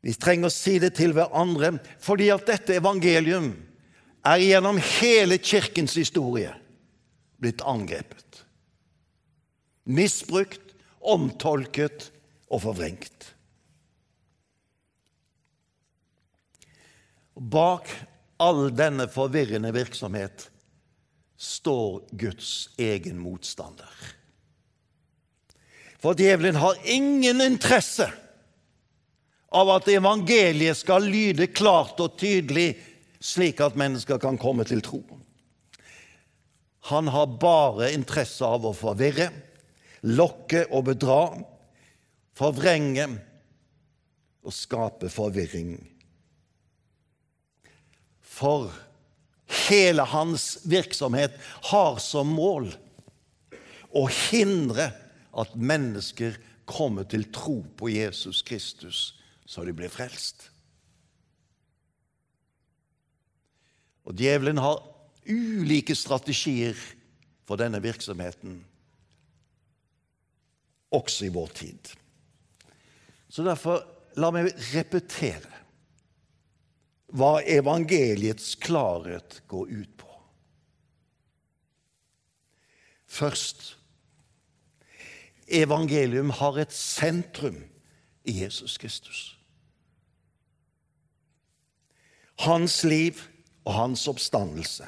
Vi 0.05 0.13
trenger 0.21 0.51
å 0.51 0.53
si 0.53 0.75
det 0.81 0.91
til 0.97 1.15
hverandre 1.17 1.77
fordi 2.03 2.27
at 2.33 2.45
dette 2.49 2.75
evangelium 2.77 3.53
er 4.25 4.41
gjennom 4.41 4.79
hele 4.81 5.37
kirkens 5.37 5.95
historie 5.99 6.53
blitt 7.41 7.61
angrepet. 7.61 8.41
Misbrukt, 9.85 10.73
omtolket 11.05 12.09
og 12.49 12.63
forvrengt. 12.65 13.31
Bak 17.35 17.91
all 18.41 18.69
denne 18.73 19.05
forvirrende 19.11 19.71
virksomhet 19.75 20.47
står 21.37 22.05
Guds 22.15 22.51
egen 22.81 23.19
motstander. 23.19 23.91
For 25.99 26.17
djevelen 26.17 26.57
har 26.61 26.79
ingen 26.83 27.41
interesse 27.43 28.07
av 29.55 29.71
at 29.75 29.87
evangeliet 29.91 30.77
skal 30.79 31.05
lyde 31.07 31.47
klart 31.55 31.99
og 32.03 32.17
tydelig, 32.19 32.75
slik 33.25 33.61
at 33.63 33.77
mennesker 33.79 34.19
kan 34.21 34.37
komme 34.37 34.65
til 34.67 34.83
tro. 34.85 35.01
Han 36.91 37.09
har 37.09 37.37
bare 37.41 37.89
interesse 37.95 38.45
av 38.45 38.67
å 38.69 38.75
forvirre, 38.77 39.31
lokke 40.05 40.67
og 40.69 40.85
bedra, 40.91 41.21
forvrenge 42.37 43.07
og 44.45 44.53
skape 44.53 45.09
forvirring. 45.09 45.79
For 48.21 48.69
hele 49.69 50.05
hans 50.11 50.59
virksomhet 50.69 51.37
har 51.71 51.97
som 52.03 52.35
mål 52.37 52.69
å 53.95 54.05
hindre 54.29 54.91
at 55.35 55.55
mennesker 55.57 56.37
kommer 56.69 57.07
til 57.09 57.25
tro 57.33 57.61
på 57.77 57.89
Jesus 57.93 58.43
Kristus 58.45 59.13
så 59.45 59.63
de 59.65 59.73
blir 59.77 59.91
frelst. 59.93 60.49
Og 64.05 64.13
djevelen 64.17 64.61
har 64.61 64.83
ulike 65.25 65.95
strategier 65.97 66.77
for 67.45 67.57
denne 67.57 67.81
virksomheten, 67.81 68.59
også 70.93 71.25
i 71.25 71.33
vår 71.33 71.53
tid. 71.57 71.91
Så 73.29 73.43
derfor, 73.43 73.81
la 74.15 74.29
meg 74.31 74.53
repetere 74.71 75.51
hva 77.15 77.39
evangeliets 77.41 78.55
klarhet 78.63 79.41
går 79.51 79.71
ut 79.71 79.91
på. 79.99 80.11
Først 83.05 83.75
evangelium 85.47 86.33
har 86.35 86.57
et 86.59 86.73
sentrum 86.73 87.61
i 88.25 88.39
Jesus 88.41 88.77
Kristus. 88.81 89.21
Hans 92.43 92.83
liv 92.83 93.21
og 93.65 93.73
hans 93.73 94.05
oppstandelse. 94.07 94.87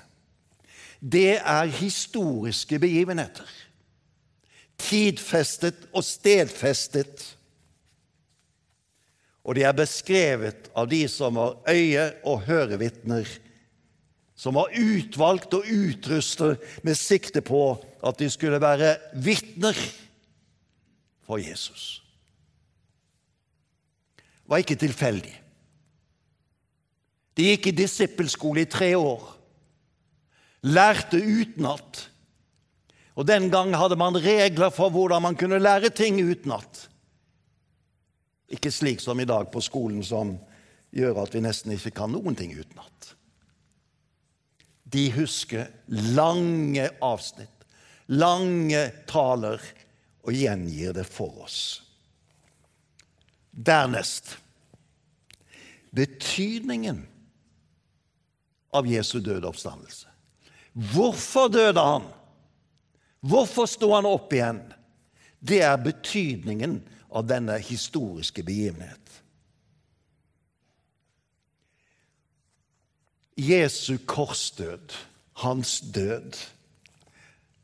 Det 1.00 1.38
er 1.38 1.74
historiske 1.78 2.80
begivenheter. 2.80 3.50
Tidfestet 4.78 5.88
og 5.94 6.06
stedfestet. 6.06 7.24
Og 9.48 9.56
de 9.56 9.64
er 9.66 9.76
beskrevet 9.78 10.70
av 10.76 10.90
de 10.92 11.04
som 11.10 11.38
var 11.40 11.58
øye- 11.70 12.14
og 12.26 12.42
hørevitner, 12.46 13.28
som 14.36 14.54
var 14.54 14.74
utvalgt 14.78 15.54
og 15.54 15.66
utrustet 15.66 16.62
med 16.84 16.98
sikte 16.98 17.42
på 17.42 17.78
at 18.06 18.20
de 18.20 18.30
skulle 18.30 18.62
være 18.62 18.98
vitner 19.14 19.78
for 21.26 21.42
Jesus. 21.42 22.04
Det 24.18 24.54
var 24.54 24.62
ikke 24.64 24.80
tilfeldig. 24.80 25.34
De 27.38 27.52
gikk 27.52 27.70
i 27.70 27.76
disippelskole 27.78 28.64
i 28.66 28.70
tre 28.70 28.92
år. 28.98 29.24
Lærte 30.66 31.20
utenat. 31.22 32.08
Og 33.18 33.28
den 33.30 33.52
gang 33.54 33.76
hadde 33.78 33.98
man 33.98 34.18
regler 34.18 34.74
for 34.74 34.94
hvordan 34.94 35.22
man 35.22 35.38
kunne 35.38 35.62
lære 35.62 35.94
ting 35.94 36.18
utenat. 36.22 36.88
Ikke 38.50 38.72
slik 38.72 39.02
som 39.04 39.20
i 39.20 39.28
dag 39.28 39.52
på 39.54 39.62
skolen, 39.62 40.02
som 40.04 40.38
gjør 40.96 41.24
at 41.26 41.34
vi 41.36 41.44
nesten 41.44 41.74
ikke 41.76 41.94
kan 42.00 42.14
noen 42.14 42.38
ting 42.38 42.56
utenat. 42.58 43.14
De 44.88 45.10
husker 45.12 45.68
lange 46.16 46.88
avsnitt, 47.04 47.66
lange 48.08 48.88
taler, 49.10 49.62
og 50.28 50.36
gjengir 50.36 50.92
det 50.96 51.06
for 51.08 51.44
oss. 51.46 51.60
Dernest 53.52 54.34
betydningen 55.96 57.06
av 58.76 58.88
Jesu 58.88 59.20
døde 59.24 59.48
oppstandelse. 59.48 60.08
Hvorfor 60.94 61.48
døde 61.48 61.82
han? 61.82 62.06
Hvorfor 63.20 63.66
sto 63.70 63.94
han 63.96 64.06
opp 64.06 64.34
igjen? 64.34 64.62
Det 65.40 65.62
er 65.66 65.80
betydningen 65.82 66.80
av 67.10 67.28
denne 67.30 67.58
historiske 67.62 68.44
begivenhet. 68.46 69.02
Jesu 73.38 73.98
korsdød, 74.06 74.94
hans 75.44 75.80
død, 75.94 76.38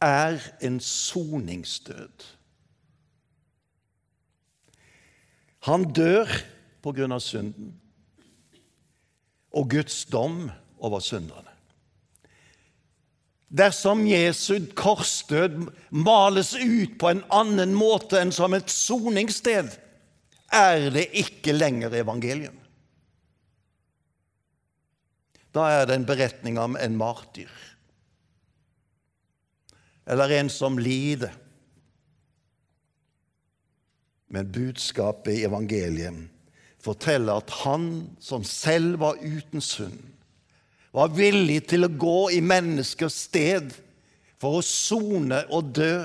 er 0.01 0.41
en 0.61 0.79
soningsdød. 0.79 2.25
Han 5.63 5.85
dør 5.93 6.29
på 6.83 6.91
grunn 6.91 7.15
av 7.15 7.23
synden 7.23 7.71
og 9.53 9.69
Guds 9.71 10.03
dom 10.11 10.49
over 10.83 10.99
synderne. 11.03 11.49
Dersom 13.53 14.07
Jesu 14.07 14.57
korsdød 14.75 15.59
males 15.89 16.55
ut 16.57 16.97
på 16.99 17.11
en 17.13 17.21
annen 17.29 17.75
måte 17.77 18.17
enn 18.17 18.33
som 18.33 18.55
et 18.57 18.71
soningssted, 18.73 19.69
er 20.53 20.89
det 20.93 21.05
ikke 21.17 21.53
lenger 21.53 21.93
evangelium. 22.01 22.57
Da 25.53 25.67
er 25.69 25.85
det 25.85 25.99
en 25.99 26.09
beretning 26.09 26.57
om 26.57 26.77
en 26.81 26.97
martyr, 26.97 27.51
eller 30.09 30.33
en 30.39 30.49
som 30.49 30.81
lider. 30.81 31.33
Men 34.33 34.49
budskapet 34.49 35.37
i 35.37 35.45
evangeliet 35.45 36.25
forteller 36.81 37.37
at 37.37 37.53
han 37.61 37.85
som 38.19 38.41
selv 38.43 38.97
var 39.05 39.21
uten 39.21 39.61
synd, 39.61 40.01
var 40.93 41.13
villig 41.17 41.63
til 41.71 41.87
å 41.87 41.91
gå 41.91 42.19
i 42.37 42.41
menneskers 42.45 43.15
sted 43.25 43.73
for 44.41 44.59
å 44.59 44.65
sone 44.65 45.41
og 45.49 45.71
dø 45.73 45.95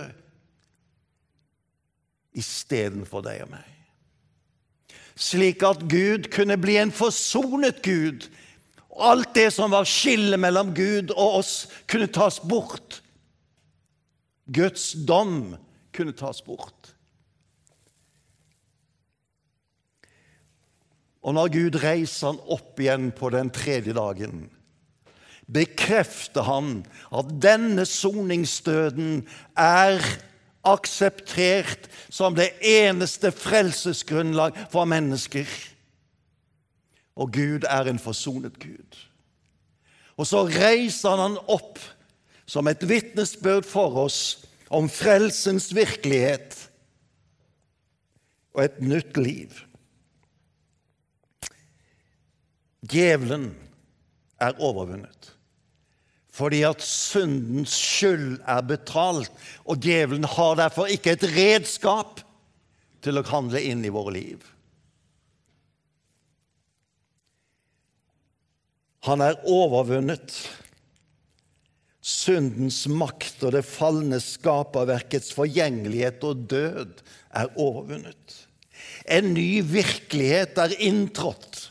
istedenfor 2.38 3.24
deg 3.27 3.44
og 3.44 3.53
meg. 3.53 3.74
Slik 5.18 5.64
at 5.66 5.83
Gud 5.90 6.31
kunne 6.33 6.57
bli 6.61 6.77
en 6.79 6.94
forsonet 6.94 7.83
Gud. 7.83 8.29
Alt 8.98 9.35
det 9.35 9.51
som 9.55 9.72
var 9.74 9.88
skillet 9.88 10.38
mellom 10.40 10.70
Gud 10.74 11.11
og 11.16 11.40
oss, 11.40 11.55
kunne 11.90 12.11
tas 12.14 12.38
bort. 12.40 13.01
Guds 14.46 14.92
dom 14.94 15.57
kunne 15.94 16.14
tas 16.16 16.40
bort. 16.46 16.94
Og 21.27 21.35
når 21.35 21.51
Gud 21.53 21.81
reiser 21.83 22.31
han 22.31 22.38
opp 22.46 22.79
igjen 22.81 23.11
på 23.12 23.29
den 23.35 23.51
tredje 23.53 23.92
dagen, 23.98 24.46
bekrefter 25.52 26.44
han 26.44 26.82
at 27.14 27.30
denne 27.42 27.87
soningsdøden 27.88 29.22
er 29.56 30.02
akseptert 30.68 31.88
som 32.12 32.37
det 32.37 32.50
eneste 32.64 33.32
frelsesgrunnlag 33.32 34.56
for 34.72 34.88
mennesker. 34.88 35.48
Og 37.18 37.32
Gud 37.32 37.64
er 37.68 37.88
en 37.88 38.00
forsonet 38.02 38.58
Gud. 38.61 38.98
Og 40.18 40.26
så 40.26 40.44
reiser 40.50 41.16
han 41.22 41.38
opp 41.48 41.78
som 42.48 42.68
et 42.68 42.84
vitnesbyrd 42.88 43.66
for 43.68 43.96
oss 44.04 44.20
om 44.74 44.88
frelsens 44.92 45.70
virkelighet 45.76 46.56
og 48.56 48.64
et 48.64 48.78
nytt 48.82 49.16
liv. 49.20 49.54
Djevelen 52.88 53.50
er 54.40 54.58
overvunnet 54.62 55.38
fordi 56.38 56.62
at 56.68 56.85
syndens 56.85 57.74
skyld 57.74 58.38
er 58.46 58.62
betalt, 58.66 59.33
og 59.66 59.81
djevelen 59.83 60.27
har 60.37 60.59
derfor 60.61 60.90
ikke 60.92 61.16
et 61.16 61.27
redskap 61.35 62.22
til 63.03 63.18
å 63.18 63.27
handle 63.27 63.62
inn 63.64 63.83
i 63.87 63.92
våre 63.94 64.14
liv. 64.14 64.46
Han 69.09 69.22
er 69.24 69.38
overvunnet. 69.48 70.35
Syndens 72.09 72.85
makt 72.88 73.42
og 73.44 73.53
det 73.57 73.64
falne 73.66 74.20
skaperverkets 74.22 75.33
forgjengelighet 75.37 76.22
og 76.24 76.46
død 76.51 77.03
er 77.37 77.51
overvunnet. 77.59 78.38
En 79.11 79.33
ny 79.35 79.61
virkelighet 79.66 80.59
er 80.62 80.77
inntrådt. 80.87 81.68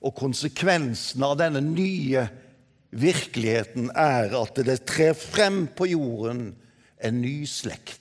Og 0.00 0.14
konsekvensen 0.16 1.22
av 1.26 1.38
denne 1.38 1.62
nye 1.62 2.24
virkeligheten 2.24 2.46
er 2.90 4.36
at 4.36 4.60
det 4.66 4.84
trer 4.86 5.14
frem 5.14 5.66
på 5.66 5.86
jorden 5.92 6.54
en 7.00 7.20
ny 7.22 7.46
slekt, 7.46 7.98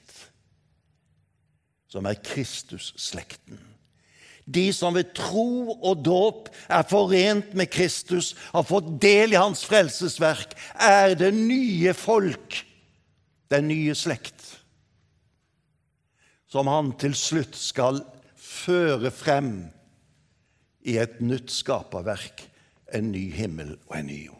som 1.90 2.06
er 2.06 2.20
Kristus-slekten. 2.22 3.60
De 4.50 4.72
som 4.74 4.96
ved 4.98 5.12
tro 5.14 5.76
og 5.78 6.02
dåp 6.02 6.50
er 6.74 6.86
forent 6.90 7.54
med 7.54 7.70
Kristus, 7.70 8.34
har 8.50 8.66
fått 8.66 8.90
del 9.02 9.36
i 9.36 9.40
hans 9.40 9.62
frelsesverk, 9.70 10.56
er 10.74 11.14
det 11.14 11.32
nye 11.36 11.94
folk, 11.94 12.64
den 13.50 13.70
nye 13.70 13.94
slekt, 13.98 14.42
som 16.50 16.70
han 16.70 16.96
til 16.98 17.14
slutt 17.18 17.58
skal 17.58 18.02
føre 18.34 19.14
frem 19.14 19.70
i 20.90 20.98
et 20.98 21.20
nytt 21.22 21.54
skaperverk, 21.54 22.48
en 22.98 23.12
ny 23.14 23.28
himmel 23.36 23.76
og 23.86 23.98
en 24.00 24.10
ny 24.10 24.24
jord. 24.26 24.39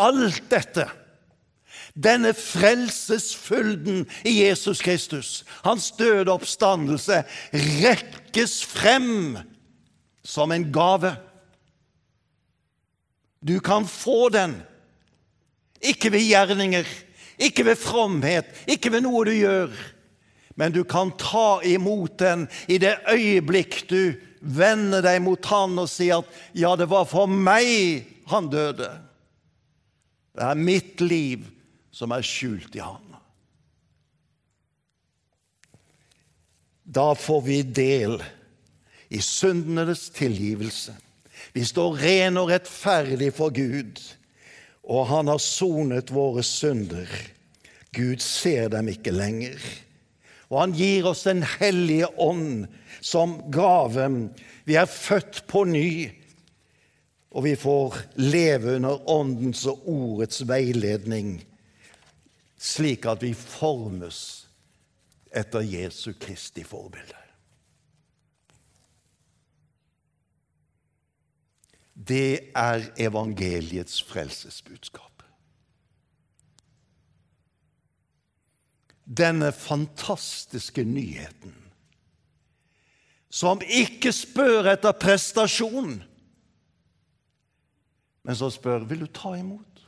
Alt 0.00 0.42
dette, 0.48 0.86
denne 1.94 2.32
frelsesfylden 2.36 4.06
i 4.24 4.36
Jesus 4.40 4.80
Kristus, 4.84 5.30
hans 5.66 5.90
døde 5.98 6.32
oppstandelse, 6.32 7.22
rekkes 7.52 8.60
frem 8.64 9.38
som 10.24 10.52
en 10.54 10.68
gave. 10.72 11.14
Du 13.40 13.58
kan 13.60 13.86
få 13.88 14.28
den, 14.32 14.60
ikke 15.80 16.12
ved 16.12 16.24
gjerninger, 16.28 16.88
ikke 17.40 17.64
ved 17.70 17.80
fromhet, 17.80 18.48
ikke 18.68 18.92
ved 18.92 19.04
noe 19.04 19.24
du 19.28 19.32
gjør, 19.32 19.72
men 20.60 20.74
du 20.74 20.82
kan 20.84 21.12
ta 21.16 21.60
imot 21.64 22.18
den 22.20 22.44
i 22.68 22.76
det 22.80 22.98
øyeblikk 23.08 23.82
du 23.88 24.12
vender 24.40 25.04
deg 25.04 25.20
mot 25.24 25.44
Han 25.52 25.78
og 25.80 25.88
sier 25.88 26.20
at 26.20 26.28
'ja, 26.54 26.76
det 26.76 26.88
var 26.88 27.04
for 27.04 27.26
meg 27.26 28.04
han 28.28 28.48
døde'. 28.52 29.09
Det 30.36 30.46
er 30.46 30.58
mitt 30.58 31.00
liv 31.02 31.46
som 31.94 32.12
er 32.14 32.24
skjult 32.26 32.76
i 32.78 32.82
Han. 32.84 33.06
Da 36.90 37.12
får 37.14 37.42
vi 37.46 37.60
del 37.62 38.18
i 39.10 39.20
syndenes 39.22 40.08
tilgivelse. 40.14 40.94
Vi 41.54 41.64
står 41.66 41.98
ren 42.02 42.38
og 42.40 42.50
rettferdig 42.50 43.32
for 43.34 43.54
Gud, 43.54 43.98
og 44.86 45.06
Han 45.10 45.30
har 45.30 45.42
sonet 45.42 46.10
våre 46.14 46.42
synder. 46.46 47.10
Gud 47.94 48.22
ser 48.22 48.70
dem 48.70 48.90
ikke 48.90 49.14
lenger. 49.14 49.58
Og 50.50 50.60
Han 50.62 50.74
gir 50.74 51.10
oss 51.10 51.26
Den 51.26 51.42
hellige 51.42 52.10
ånd 52.18 52.66
som 53.00 53.38
gave. 53.50 54.06
Vi 54.66 54.74
er 54.78 54.86
født 54.86 55.44
på 55.50 55.64
ny 55.64 56.19
og 57.30 57.44
vi 57.44 57.54
får 57.56 57.96
leve 58.18 58.76
under 58.76 59.10
Åndens 59.10 59.62
og 59.70 59.86
Ordets 59.88 60.42
veiledning, 60.48 61.38
slik 62.58 63.06
at 63.06 63.22
vi 63.22 63.32
formes 63.34 64.48
etter 65.30 65.62
Jesu 65.62 66.12
Kristi 66.18 66.64
forbilde. 66.66 67.16
Det 71.94 72.50
er 72.56 72.88
evangeliets 72.98 74.00
frelsesbudskap. 74.02 75.22
Denne 79.04 79.52
fantastiske 79.52 80.84
nyheten, 80.86 81.54
som 83.30 83.60
ikke 83.62 84.12
spør 84.14 84.72
etter 84.72 84.94
prestasjon, 84.98 86.00
men 88.26 88.36
så 88.36 88.50
spør 88.52 88.84
vil 88.88 89.04
du 89.04 89.10
ta 89.14 89.34
imot. 89.38 89.84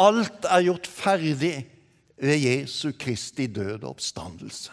Alt 0.00 0.44
er 0.48 0.64
gjort 0.66 0.88
ferdig 0.88 1.54
ved 2.20 2.36
Jesu 2.40 2.90
Kristi 2.98 3.46
døde 3.48 3.88
oppstandelse. 3.88 4.72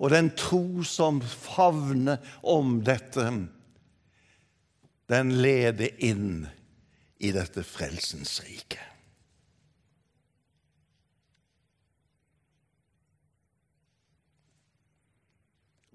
Og 0.00 0.10
den 0.10 0.30
tro 0.38 0.82
som 0.86 1.20
favner 1.20 2.22
om 2.42 2.78
dette, 2.84 3.26
den 5.10 5.34
leder 5.42 5.90
inn 6.06 6.46
i 7.20 7.34
dette 7.36 7.66
frelsens 7.66 8.38
rike. 8.46 8.80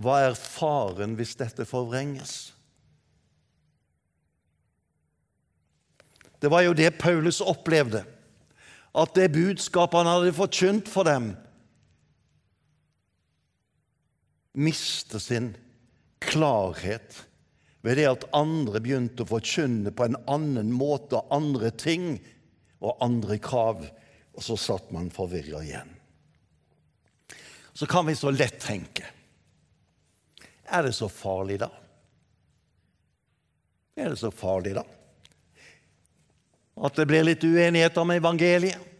Hva 0.06 0.20
er 0.28 0.36
faren 0.38 1.16
hvis 1.18 1.34
dette 1.40 1.66
forvrenges? 1.66 2.55
Det 6.40 6.52
var 6.52 6.66
jo 6.66 6.76
det 6.78 6.98
Paulus 7.00 7.42
opplevde. 7.42 8.04
At 8.96 9.16
det 9.18 9.34
budskapet 9.36 10.02
han 10.02 10.12
hadde 10.12 10.36
forkynt 10.36 10.92
for 10.92 11.08
dem, 11.08 11.34
mister 14.56 15.20
sin 15.20 15.50
klarhet 16.24 17.26
ved 17.84 18.00
det 18.00 18.06
at 18.08 18.24
andre 18.34 18.80
begynte 18.82 19.26
å 19.26 19.30
forkynne 19.30 19.92
på 19.94 20.08
en 20.08 20.16
annen 20.32 20.72
måte, 20.74 21.20
andre 21.30 21.70
ting 21.76 22.16
og 22.80 23.04
andre 23.04 23.38
krav. 23.38 23.84
Og 24.36 24.44
så 24.44 24.58
satt 24.60 24.90
man 24.96 25.12
forvirra 25.14 25.62
igjen. 25.64 25.92
Så 27.76 27.86
kan 27.92 28.08
vi 28.08 28.16
så 28.16 28.32
lett 28.32 28.58
tenke 28.64 29.04
Er 30.66 30.84
det 30.88 30.94
så 30.96 31.10
farlig, 31.12 31.60
da? 31.62 31.70
Er 33.96 34.10
det 34.10 34.20
så 34.20 34.32
farlig, 34.34 34.74
da? 34.80 34.84
At 36.76 36.98
det 36.98 37.08
blir 37.08 37.24
litt 37.24 37.44
uenighet 37.44 37.98
om 38.02 38.12
evangeliet. 38.12 38.92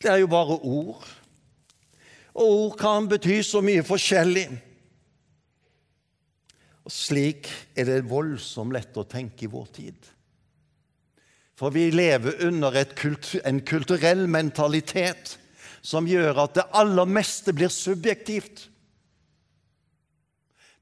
Det 0.00 0.08
er 0.08 0.22
jo 0.22 0.30
bare 0.32 0.56
ord. 0.64 1.04
Og 2.36 2.46
ord 2.46 2.76
kan 2.80 3.08
bety 3.08 3.40
så 3.44 3.60
mye 3.64 3.84
forskjellig. 3.84 4.46
Og 6.86 6.92
Slik 6.94 7.50
er 7.76 7.88
det 7.88 8.08
voldsomt 8.08 8.72
lett 8.74 8.96
å 8.96 9.04
tenke 9.08 9.44
i 9.44 9.52
vår 9.52 9.68
tid. 9.76 10.08
For 11.60 11.72
vi 11.74 11.90
lever 11.92 12.40
under 12.46 12.78
kultur, 12.96 13.42
en 13.44 13.60
kulturell 13.60 14.24
mentalitet 14.32 15.36
som 15.84 16.08
gjør 16.08 16.46
at 16.46 16.56
det 16.56 16.68
aller 16.76 17.08
meste 17.08 17.52
blir 17.56 17.72
subjektivt. 17.72 18.66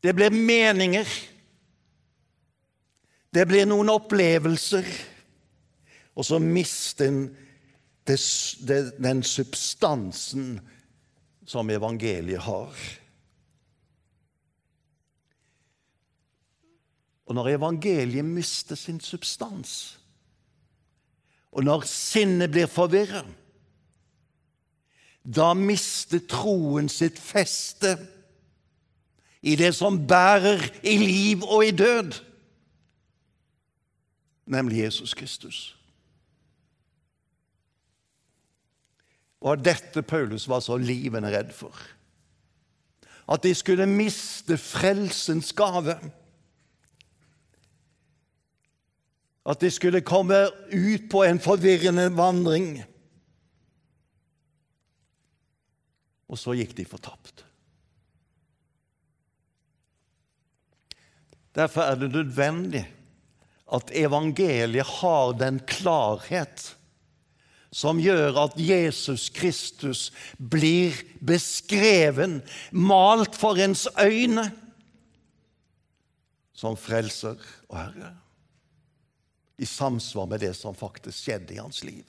Det 0.03 0.15
blir 0.15 0.31
meninger. 0.31 1.07
Det 3.35 3.45
blir 3.51 3.67
noen 3.67 3.91
opplevelser. 3.91 4.87
Og 6.19 6.27
så 6.27 6.41
mister 6.43 7.09
en 7.09 7.21
den 8.09 9.23
substansen 9.23 10.61
som 11.47 11.71
evangeliet 11.71 12.41
har. 12.41 12.75
Og 17.27 17.35
når 17.35 17.49
evangeliet 17.49 18.25
mister 18.25 18.75
sin 18.75 19.01
substans, 19.01 20.01
og 21.53 21.65
når 21.65 21.85
sinnet 21.85 22.51
blir 22.51 22.67
forvirra, 22.67 23.25
da 25.25 25.53
mister 25.55 26.25
troen 26.29 26.89
sitt 26.89 27.19
feste 27.21 27.99
i 29.43 29.57
det 29.57 29.75
som 29.77 30.07
bærer 30.09 30.65
i 30.83 30.97
liv 30.97 31.45
og 31.45 31.67
i 31.67 31.71
død, 31.71 32.13
nemlig 34.47 34.85
Jesus 34.85 35.15
Kristus. 35.15 35.78
Og 39.41 39.61
dette 39.63 40.03
Paulus 40.03 40.49
var 40.51 40.63
så 40.65 40.79
livende 40.81 41.31
redd 41.31 41.53
for. 41.55 41.75
At 43.29 43.45
de 43.45 43.53
skulle 43.55 43.87
miste 43.87 44.57
frelsens 44.59 45.53
gave. 45.57 45.95
At 49.49 49.61
de 49.61 49.71
skulle 49.71 50.03
komme 50.05 50.47
ut 50.73 51.11
på 51.13 51.23
en 51.25 51.41
forvirrende 51.41 52.09
vandring. 52.17 52.81
Og 56.29 56.41
så 56.41 56.57
gikk 56.59 56.75
de 56.77 56.89
fortapt. 56.89 57.45
Derfor 61.57 61.83
er 61.83 61.99
det 61.99 62.11
nødvendig 62.13 62.85
at 63.73 63.91
evangeliet 63.97 64.87
har 65.01 65.33
den 65.37 65.61
klarhet 65.69 66.78
som 67.75 68.01
gjør 68.01 68.39
at 68.47 68.57
Jesus 68.61 69.29
Kristus 69.35 70.09
blir 70.39 70.97
beskreven, 71.21 72.41
malt 72.73 73.37
for 73.37 73.61
ens 73.61 73.87
øyne, 74.01 74.49
som 76.57 76.79
frelser 76.81 77.37
og 77.69 77.77
herre. 77.77 78.15
I 79.59 79.67
samsvar 79.67 80.27
med 80.31 80.41
det 80.43 80.55
som 80.57 80.75
faktisk 80.75 81.19
skjedde 81.19 81.55
i 81.55 81.61
hans 81.61 81.83
liv. 81.87 82.07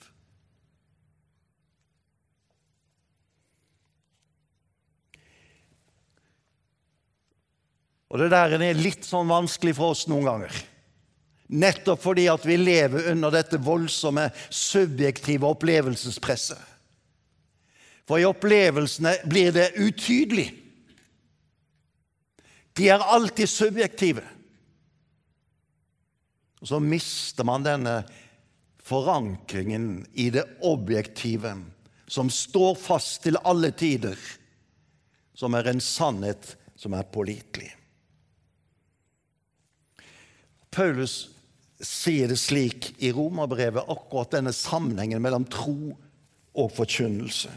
Og 8.10 8.18
det 8.18 8.30
der 8.32 8.56
er 8.58 8.78
litt 8.78 9.06
sånn 9.06 9.30
vanskelig 9.30 9.76
for 9.78 9.94
oss 9.94 10.08
noen 10.10 10.26
ganger. 10.26 10.62
Nettopp 11.50 12.02
fordi 12.02 12.28
at 12.30 12.44
vi 12.46 12.56
lever 12.60 13.10
under 13.10 13.32
dette 13.34 13.58
voldsomme 13.58 14.28
subjektive 14.54 15.48
opplevelsespresset. 15.48 16.60
For 18.06 18.22
i 18.22 18.26
opplevelsene 18.26 19.16
blir 19.30 19.52
det 19.54 19.72
utydelig. 19.78 20.48
De 22.78 22.88
er 22.90 23.02
alltid 23.02 23.50
subjektive. 23.50 24.22
Og 26.60 26.70
så 26.70 26.80
mister 26.82 27.46
man 27.46 27.66
denne 27.66 28.00
forankringen 28.82 30.04
i 30.12 30.28
det 30.34 30.44
objektive, 30.66 31.54
som 32.06 32.30
står 32.30 32.74
fast 32.78 33.22
til 33.26 33.38
alle 33.46 33.70
tider, 33.70 34.18
som 35.34 35.54
er 35.54 35.70
en 35.70 35.82
sannhet 35.82 36.54
som 36.78 36.94
er 36.98 37.06
pålitelig. 37.10 37.70
Paulus 40.70 41.30
sier 41.80 42.28
det 42.28 42.38
slik 42.40 42.92
i 43.02 43.12
Romerbrevet, 43.12 43.88
akkurat 43.88 44.36
denne 44.36 44.52
sammenhengen 44.54 45.22
mellom 45.22 45.46
tro 45.48 45.94
og 46.54 46.72
forkynnelse. 46.76 47.52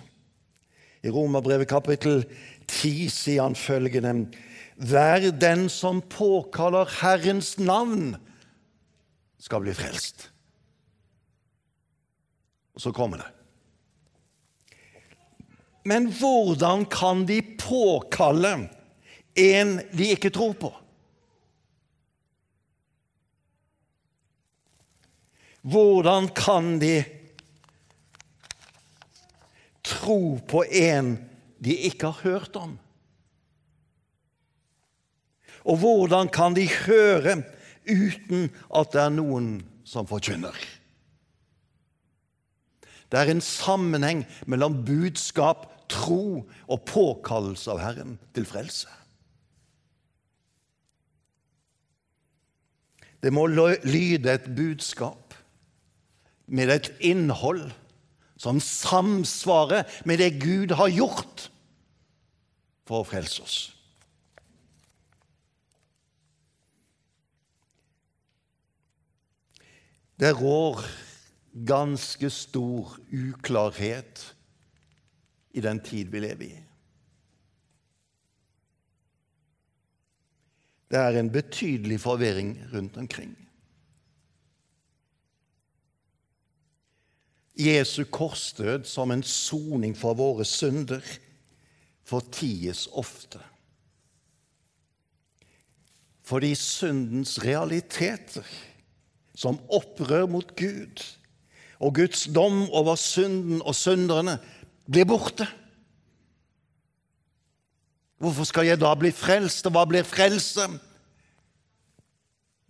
I 1.04 1.12
Romerbrevet 1.12 1.68
kapittel 1.68 2.24
10 2.72 3.10
sier 3.12 3.44
han 3.44 3.58
følgende.: 3.60 4.32
Vær 4.78 5.32
den 5.36 5.68
som 5.70 6.02
påkaller 6.02 6.90
Herrens 7.02 7.58
navn, 7.60 8.16
skal 9.40 9.62
bli 9.62 9.74
frelst. 9.76 10.30
Og 12.74 12.82
så 12.82 12.94
kommer 12.96 13.20
det. 13.22 13.30
Men 15.84 16.08
hvordan 16.16 16.86
kan 16.88 17.26
de 17.28 17.42
påkalle 17.60 18.70
en 19.36 19.76
de 19.92 20.08
ikke 20.16 20.32
tror 20.32 20.56
på? 20.56 20.72
Hvordan 25.64 26.28
kan 26.36 26.76
de 26.82 27.04
tro 29.84 30.38
på 30.48 30.64
en 30.68 31.16
de 31.64 31.76
ikke 31.88 32.12
har 32.12 32.24
hørt 32.28 32.56
om? 32.60 32.76
Og 35.64 35.80
hvordan 35.80 36.28
kan 36.28 36.56
de 36.56 36.68
høre 36.68 37.40
uten 37.88 38.50
at 38.76 38.92
det 38.92 39.04
er 39.06 39.14
noen 39.16 39.54
som 39.88 40.08
forkynner? 40.08 40.58
Det 43.08 43.22
er 43.22 43.32
en 43.32 43.44
sammenheng 43.46 44.26
mellom 44.50 44.82
budskap, 44.84 45.70
tro 45.88 46.44
og 46.44 46.86
påkallelse 46.90 47.72
av 47.72 47.80
Herren 47.84 48.18
til 48.36 48.48
frelse. 48.50 48.90
Det 53.24 53.32
må 53.32 53.46
lyde 53.48 54.34
et 54.34 54.50
budskap 54.52 55.23
med 56.54 56.70
et 56.70 56.92
innhold 57.02 57.72
som 58.38 58.60
samsvarer 58.62 59.88
med 60.06 60.22
det 60.22 60.36
Gud 60.44 60.74
har 60.78 60.92
gjort 60.94 61.48
for 62.88 63.02
å 63.02 63.08
frelse 63.08 63.46
oss. 63.46 63.58
Det 70.20 70.30
rår 70.38 70.84
ganske 71.54 72.30
stor 72.32 72.94
uklarhet 73.12 74.22
i 75.54 75.62
den 75.62 75.82
tid 75.84 76.12
vi 76.14 76.22
lever 76.22 76.46
i. 76.46 76.60
Det 80.94 81.02
er 81.02 81.18
en 81.18 81.32
betydelig 81.34 81.98
forvirring 82.04 82.54
rundt 82.74 82.98
omkring. 83.02 83.34
Jesu 87.54 88.04
korsdød 88.10 88.88
som 88.90 89.12
en 89.12 89.24
soning 89.24 89.94
for 89.98 90.18
våre 90.18 90.46
synder 90.46 91.04
forties 92.04 92.88
ofte. 92.92 93.40
Fordi 96.24 96.54
syndens 96.56 97.38
realiteter, 97.44 98.48
som 99.36 99.60
opprør 99.70 100.26
mot 100.30 100.56
Gud, 100.56 101.04
og 101.84 101.96
Guds 101.96 102.26
dom 102.32 102.70
over 102.72 102.96
synden 102.96 103.62
og 103.62 103.76
synderne, 103.76 104.38
blir 104.88 105.06
borte. 105.06 105.48
Hvorfor 108.18 108.48
skal 108.48 108.70
jeg 108.70 108.80
da 108.80 108.94
bli 108.96 109.12
frelst, 109.12 109.68
og 109.68 109.76
hva 109.76 109.84
blir 109.90 110.08
frelse? 110.08 110.70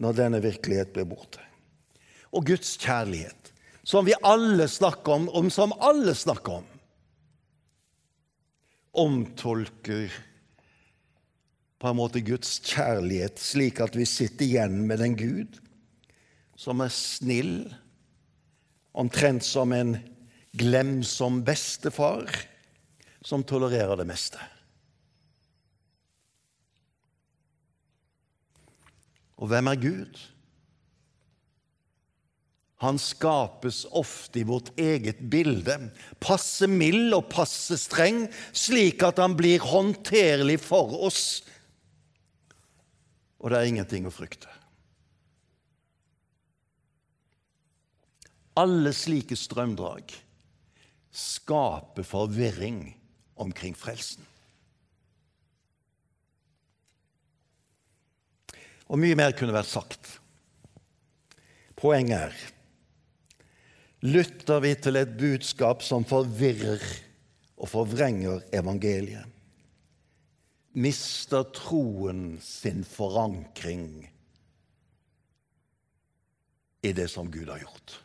Når 0.02 0.18
denne 0.18 0.42
virkelighet 0.42 0.96
blir 0.96 1.06
borte. 1.06 1.44
Og 2.34 2.48
Guds 2.48 2.74
kjærlighet 2.82 3.53
som 3.84 4.06
vi 4.08 4.16
alle 4.24 4.68
snakker 4.72 5.18
om, 5.18 5.30
om 5.30 5.50
som 5.52 5.74
alle 5.84 6.16
snakker 6.16 6.62
om, 6.62 6.70
omtolker 8.94 10.14
på 11.82 11.90
en 11.90 11.98
måte 12.00 12.22
Guds 12.24 12.60
kjærlighet 12.64 13.42
slik 13.42 13.82
at 13.84 13.98
vi 13.98 14.06
sitter 14.08 14.46
igjen 14.46 14.84
med 14.88 15.02
en 15.04 15.18
Gud 15.20 15.60
som 16.56 16.80
er 16.86 16.94
snill, 16.94 17.58
omtrent 18.94 19.44
som 19.44 19.74
en 19.76 19.98
glemsom 20.54 21.42
bestefar 21.44 22.30
som 23.26 23.44
tolererer 23.44 23.98
det 24.00 24.06
meste. 24.08 24.40
Og 29.42 29.50
hvem 29.52 29.72
er 29.72 29.82
Gud? 29.82 30.22
Han 32.84 32.98
skapes 33.00 33.86
ofte 33.96 34.42
i 34.42 34.48
vårt 34.48 34.74
eget 34.80 35.22
bilde, 35.32 35.78
passe 36.20 36.68
mild 36.68 37.16
og 37.16 37.30
passe 37.32 37.78
streng, 37.80 38.26
slik 38.52 39.06
at 39.08 39.22
han 39.24 39.38
blir 39.40 39.64
håndterlig 39.64 40.58
for 40.60 40.92
oss. 41.08 41.24
Og 43.40 43.54
det 43.54 43.60
er 43.60 43.70
ingenting 43.72 44.08
å 44.08 44.12
frykte. 44.12 44.52
Alle 48.60 48.92
slike 48.94 49.38
strømdrag 49.40 50.12
skaper 51.14 52.06
forvirring 52.06 52.84
omkring 53.40 53.78
frelsen. 53.80 54.28
Og 58.92 59.00
mye 59.00 59.16
mer 59.18 59.34
kunne 59.38 59.56
vært 59.56 59.72
sagt. 59.72 60.18
Poenget 61.80 62.28
er 62.28 62.44
lytter 64.04 64.60
vi 64.60 64.74
til 64.76 65.00
et 65.00 65.16
budskap 65.16 65.84
som 65.86 66.04
forvirrer 66.08 66.82
og 67.56 67.70
forvrenger 67.72 68.44
evangeliet, 68.56 69.30
mister 70.74 71.46
troen 71.54 72.40
sin 72.44 72.82
forankring 72.84 74.10
i 76.84 76.92
det 76.92 77.08
som 77.14 77.30
Gud 77.32 77.48
har 77.48 77.62
gjort. 77.62 78.00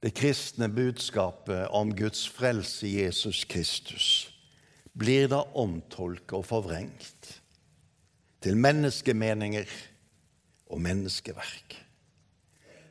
Det 0.00 0.14
kristne 0.16 0.70
budskapet 0.72 1.66
om 1.76 1.90
Guds 1.96 2.22
frelse 2.28 2.86
i 2.88 3.00
Jesus 3.02 3.42
Kristus 3.44 4.06
blir 4.96 5.26
da 5.28 5.42
omtolket 5.58 6.38
og 6.38 6.46
forvrengt 6.48 7.39
til 8.40 8.56
menneskemeninger 8.56 9.68
og 10.70 10.80
menneskeverk. 10.80 11.76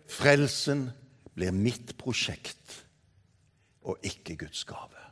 Frelsen 0.10 0.90
blir 1.36 1.54
mitt 1.56 1.96
prosjekt 1.98 2.82
og 3.86 4.02
ikke 4.06 4.38
Guds 4.46 4.66
gave. 4.68 5.06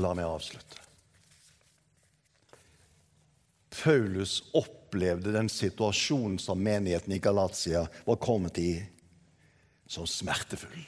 La 0.00 0.14
meg 0.16 0.24
avslutte. 0.24 0.80
Paulus 3.72 4.38
opplevde 4.56 5.32
den 5.34 5.48
situasjonen 5.52 6.38
som 6.40 6.60
menigheten 6.62 7.12
i 7.16 7.20
Galatia 7.22 7.82
var 8.06 8.18
kommet 8.22 8.60
i, 8.62 8.72
som 9.90 10.06
smertefull. 10.08 10.84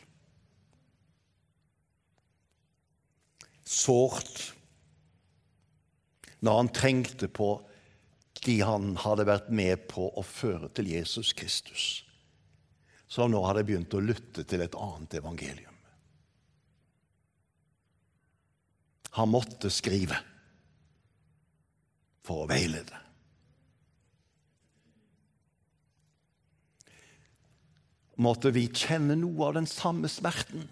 Sårt 3.64 4.54
når 6.44 6.58
han 6.60 6.72
trengte 6.76 7.28
på 7.32 7.56
de 8.44 8.58
han 8.60 8.92
hadde 9.00 9.24
vært 9.28 9.48
med 9.54 9.86
på 9.88 10.10
å 10.12 10.24
føre 10.26 10.68
til 10.76 10.90
Jesus 10.92 11.32
Kristus, 11.36 11.86
som 13.08 13.32
nå 13.32 13.40
hadde 13.46 13.64
begynt 13.64 13.94
å 13.96 14.02
lytte 14.04 14.44
til 14.44 14.64
et 14.64 14.76
annet 14.76 15.16
evangelium. 15.20 15.70
Han 19.14 19.30
måtte 19.30 19.70
skrive 19.70 20.18
for 22.26 22.44
å 22.44 22.50
veilede. 22.50 23.04
måtte 28.16 28.52
vi 28.54 28.66
kjenne 28.70 29.16
noe 29.18 29.48
av 29.48 29.56
den 29.58 29.66
samme 29.68 30.08
smerten. 30.10 30.68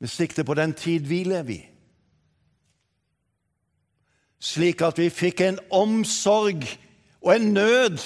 Med 0.00 0.10
sikte 0.10 0.46
på 0.48 0.56
den 0.56 0.72
tid 0.76 1.08
vi 1.08 1.24
lever 1.28 1.56
i. 1.58 1.60
Slik 4.40 4.80
at 4.82 4.98
vi 4.98 5.10
fikk 5.12 5.42
en 5.44 5.58
omsorg 5.70 6.64
og 7.20 7.34
en 7.34 7.52
nød 7.54 8.00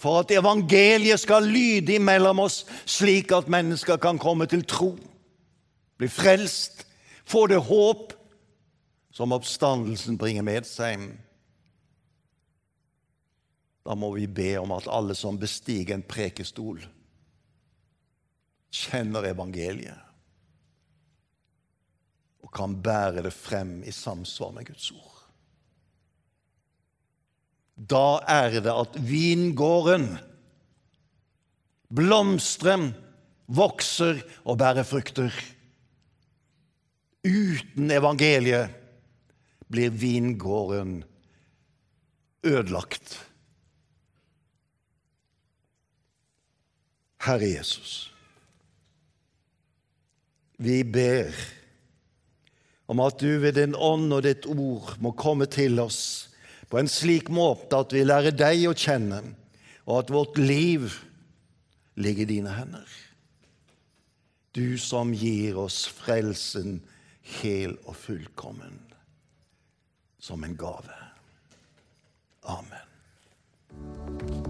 for 0.00 0.22
at 0.22 0.32
evangeliet 0.32 1.20
skal 1.20 1.44
lyde 1.44 1.98
imellom 1.98 2.40
oss, 2.40 2.62
slik 2.88 3.34
at 3.36 3.50
mennesker 3.52 4.00
kan 4.00 4.18
komme 4.18 4.46
til 4.48 4.64
tro, 4.64 4.94
bli 6.00 6.08
frelst, 6.08 6.86
få 7.28 7.44
det 7.52 7.60
håp 7.68 8.14
som 9.12 9.36
oppstandelsen 9.36 10.16
bringer 10.18 10.46
med 10.46 10.64
seg. 10.64 11.04
Da 13.84 13.96
må 13.96 14.14
vi 14.16 14.24
be 14.24 14.54
om 14.62 14.72
at 14.72 14.88
alle 14.88 15.16
som 15.18 15.38
bestiger 15.40 15.98
en 15.98 16.06
prekestol, 16.06 16.80
kjenner 18.70 19.26
evangeliet 19.32 20.06
og 22.40 22.52
kan 22.54 22.76
bære 22.82 23.24
det 23.26 23.32
frem 23.34 23.80
i 23.84 23.92
samsvar 23.92 24.54
med 24.54 24.70
Guds 24.70 24.92
ord. 24.94 25.09
Da 27.80 28.20
er 28.28 28.60
det 28.60 28.72
at 28.72 28.98
vingården 29.00 30.18
blomstrer, 31.88 32.90
vokser 33.50 34.20
og 34.44 34.60
bærer 34.60 34.84
frukter. 34.86 35.32
Uten 37.24 37.90
evangeliet 37.90 38.76
blir 39.70 39.90
vingården 39.90 41.00
ødelagt. 42.44 43.16
Herre 47.20 47.48
Jesus, 47.48 48.12
vi 50.56 50.82
ber 50.84 51.36
om 52.88 53.00
at 53.04 53.20
du 53.20 53.38
ved 53.42 53.58
din 53.60 53.76
ånd 53.76 54.12
og 54.16 54.24
ditt 54.24 54.48
ord 54.48 54.96
må 55.04 55.12
komme 55.12 55.46
til 55.52 55.78
oss 55.82 56.29
på 56.70 56.78
en 56.78 56.90
slik 56.90 57.30
måte 57.34 57.80
at 57.82 57.94
vi 57.94 58.04
lærer 58.06 58.34
deg 58.34 58.68
å 58.70 58.76
kjenne, 58.78 59.22
og 59.88 60.04
at 60.04 60.12
vårt 60.14 60.38
liv 60.38 60.92
ligger 61.98 62.24
i 62.24 62.32
dine 62.36 62.54
hender. 62.54 62.86
Du 64.54 64.78
som 64.78 65.12
gir 65.14 65.58
oss 65.58 65.84
frelsen 65.90 66.78
hel 67.40 67.76
og 67.84 67.98
fullkommen 67.98 68.78
som 70.20 70.44
en 70.44 70.56
gave. 70.58 70.96
Amen. 72.50 74.49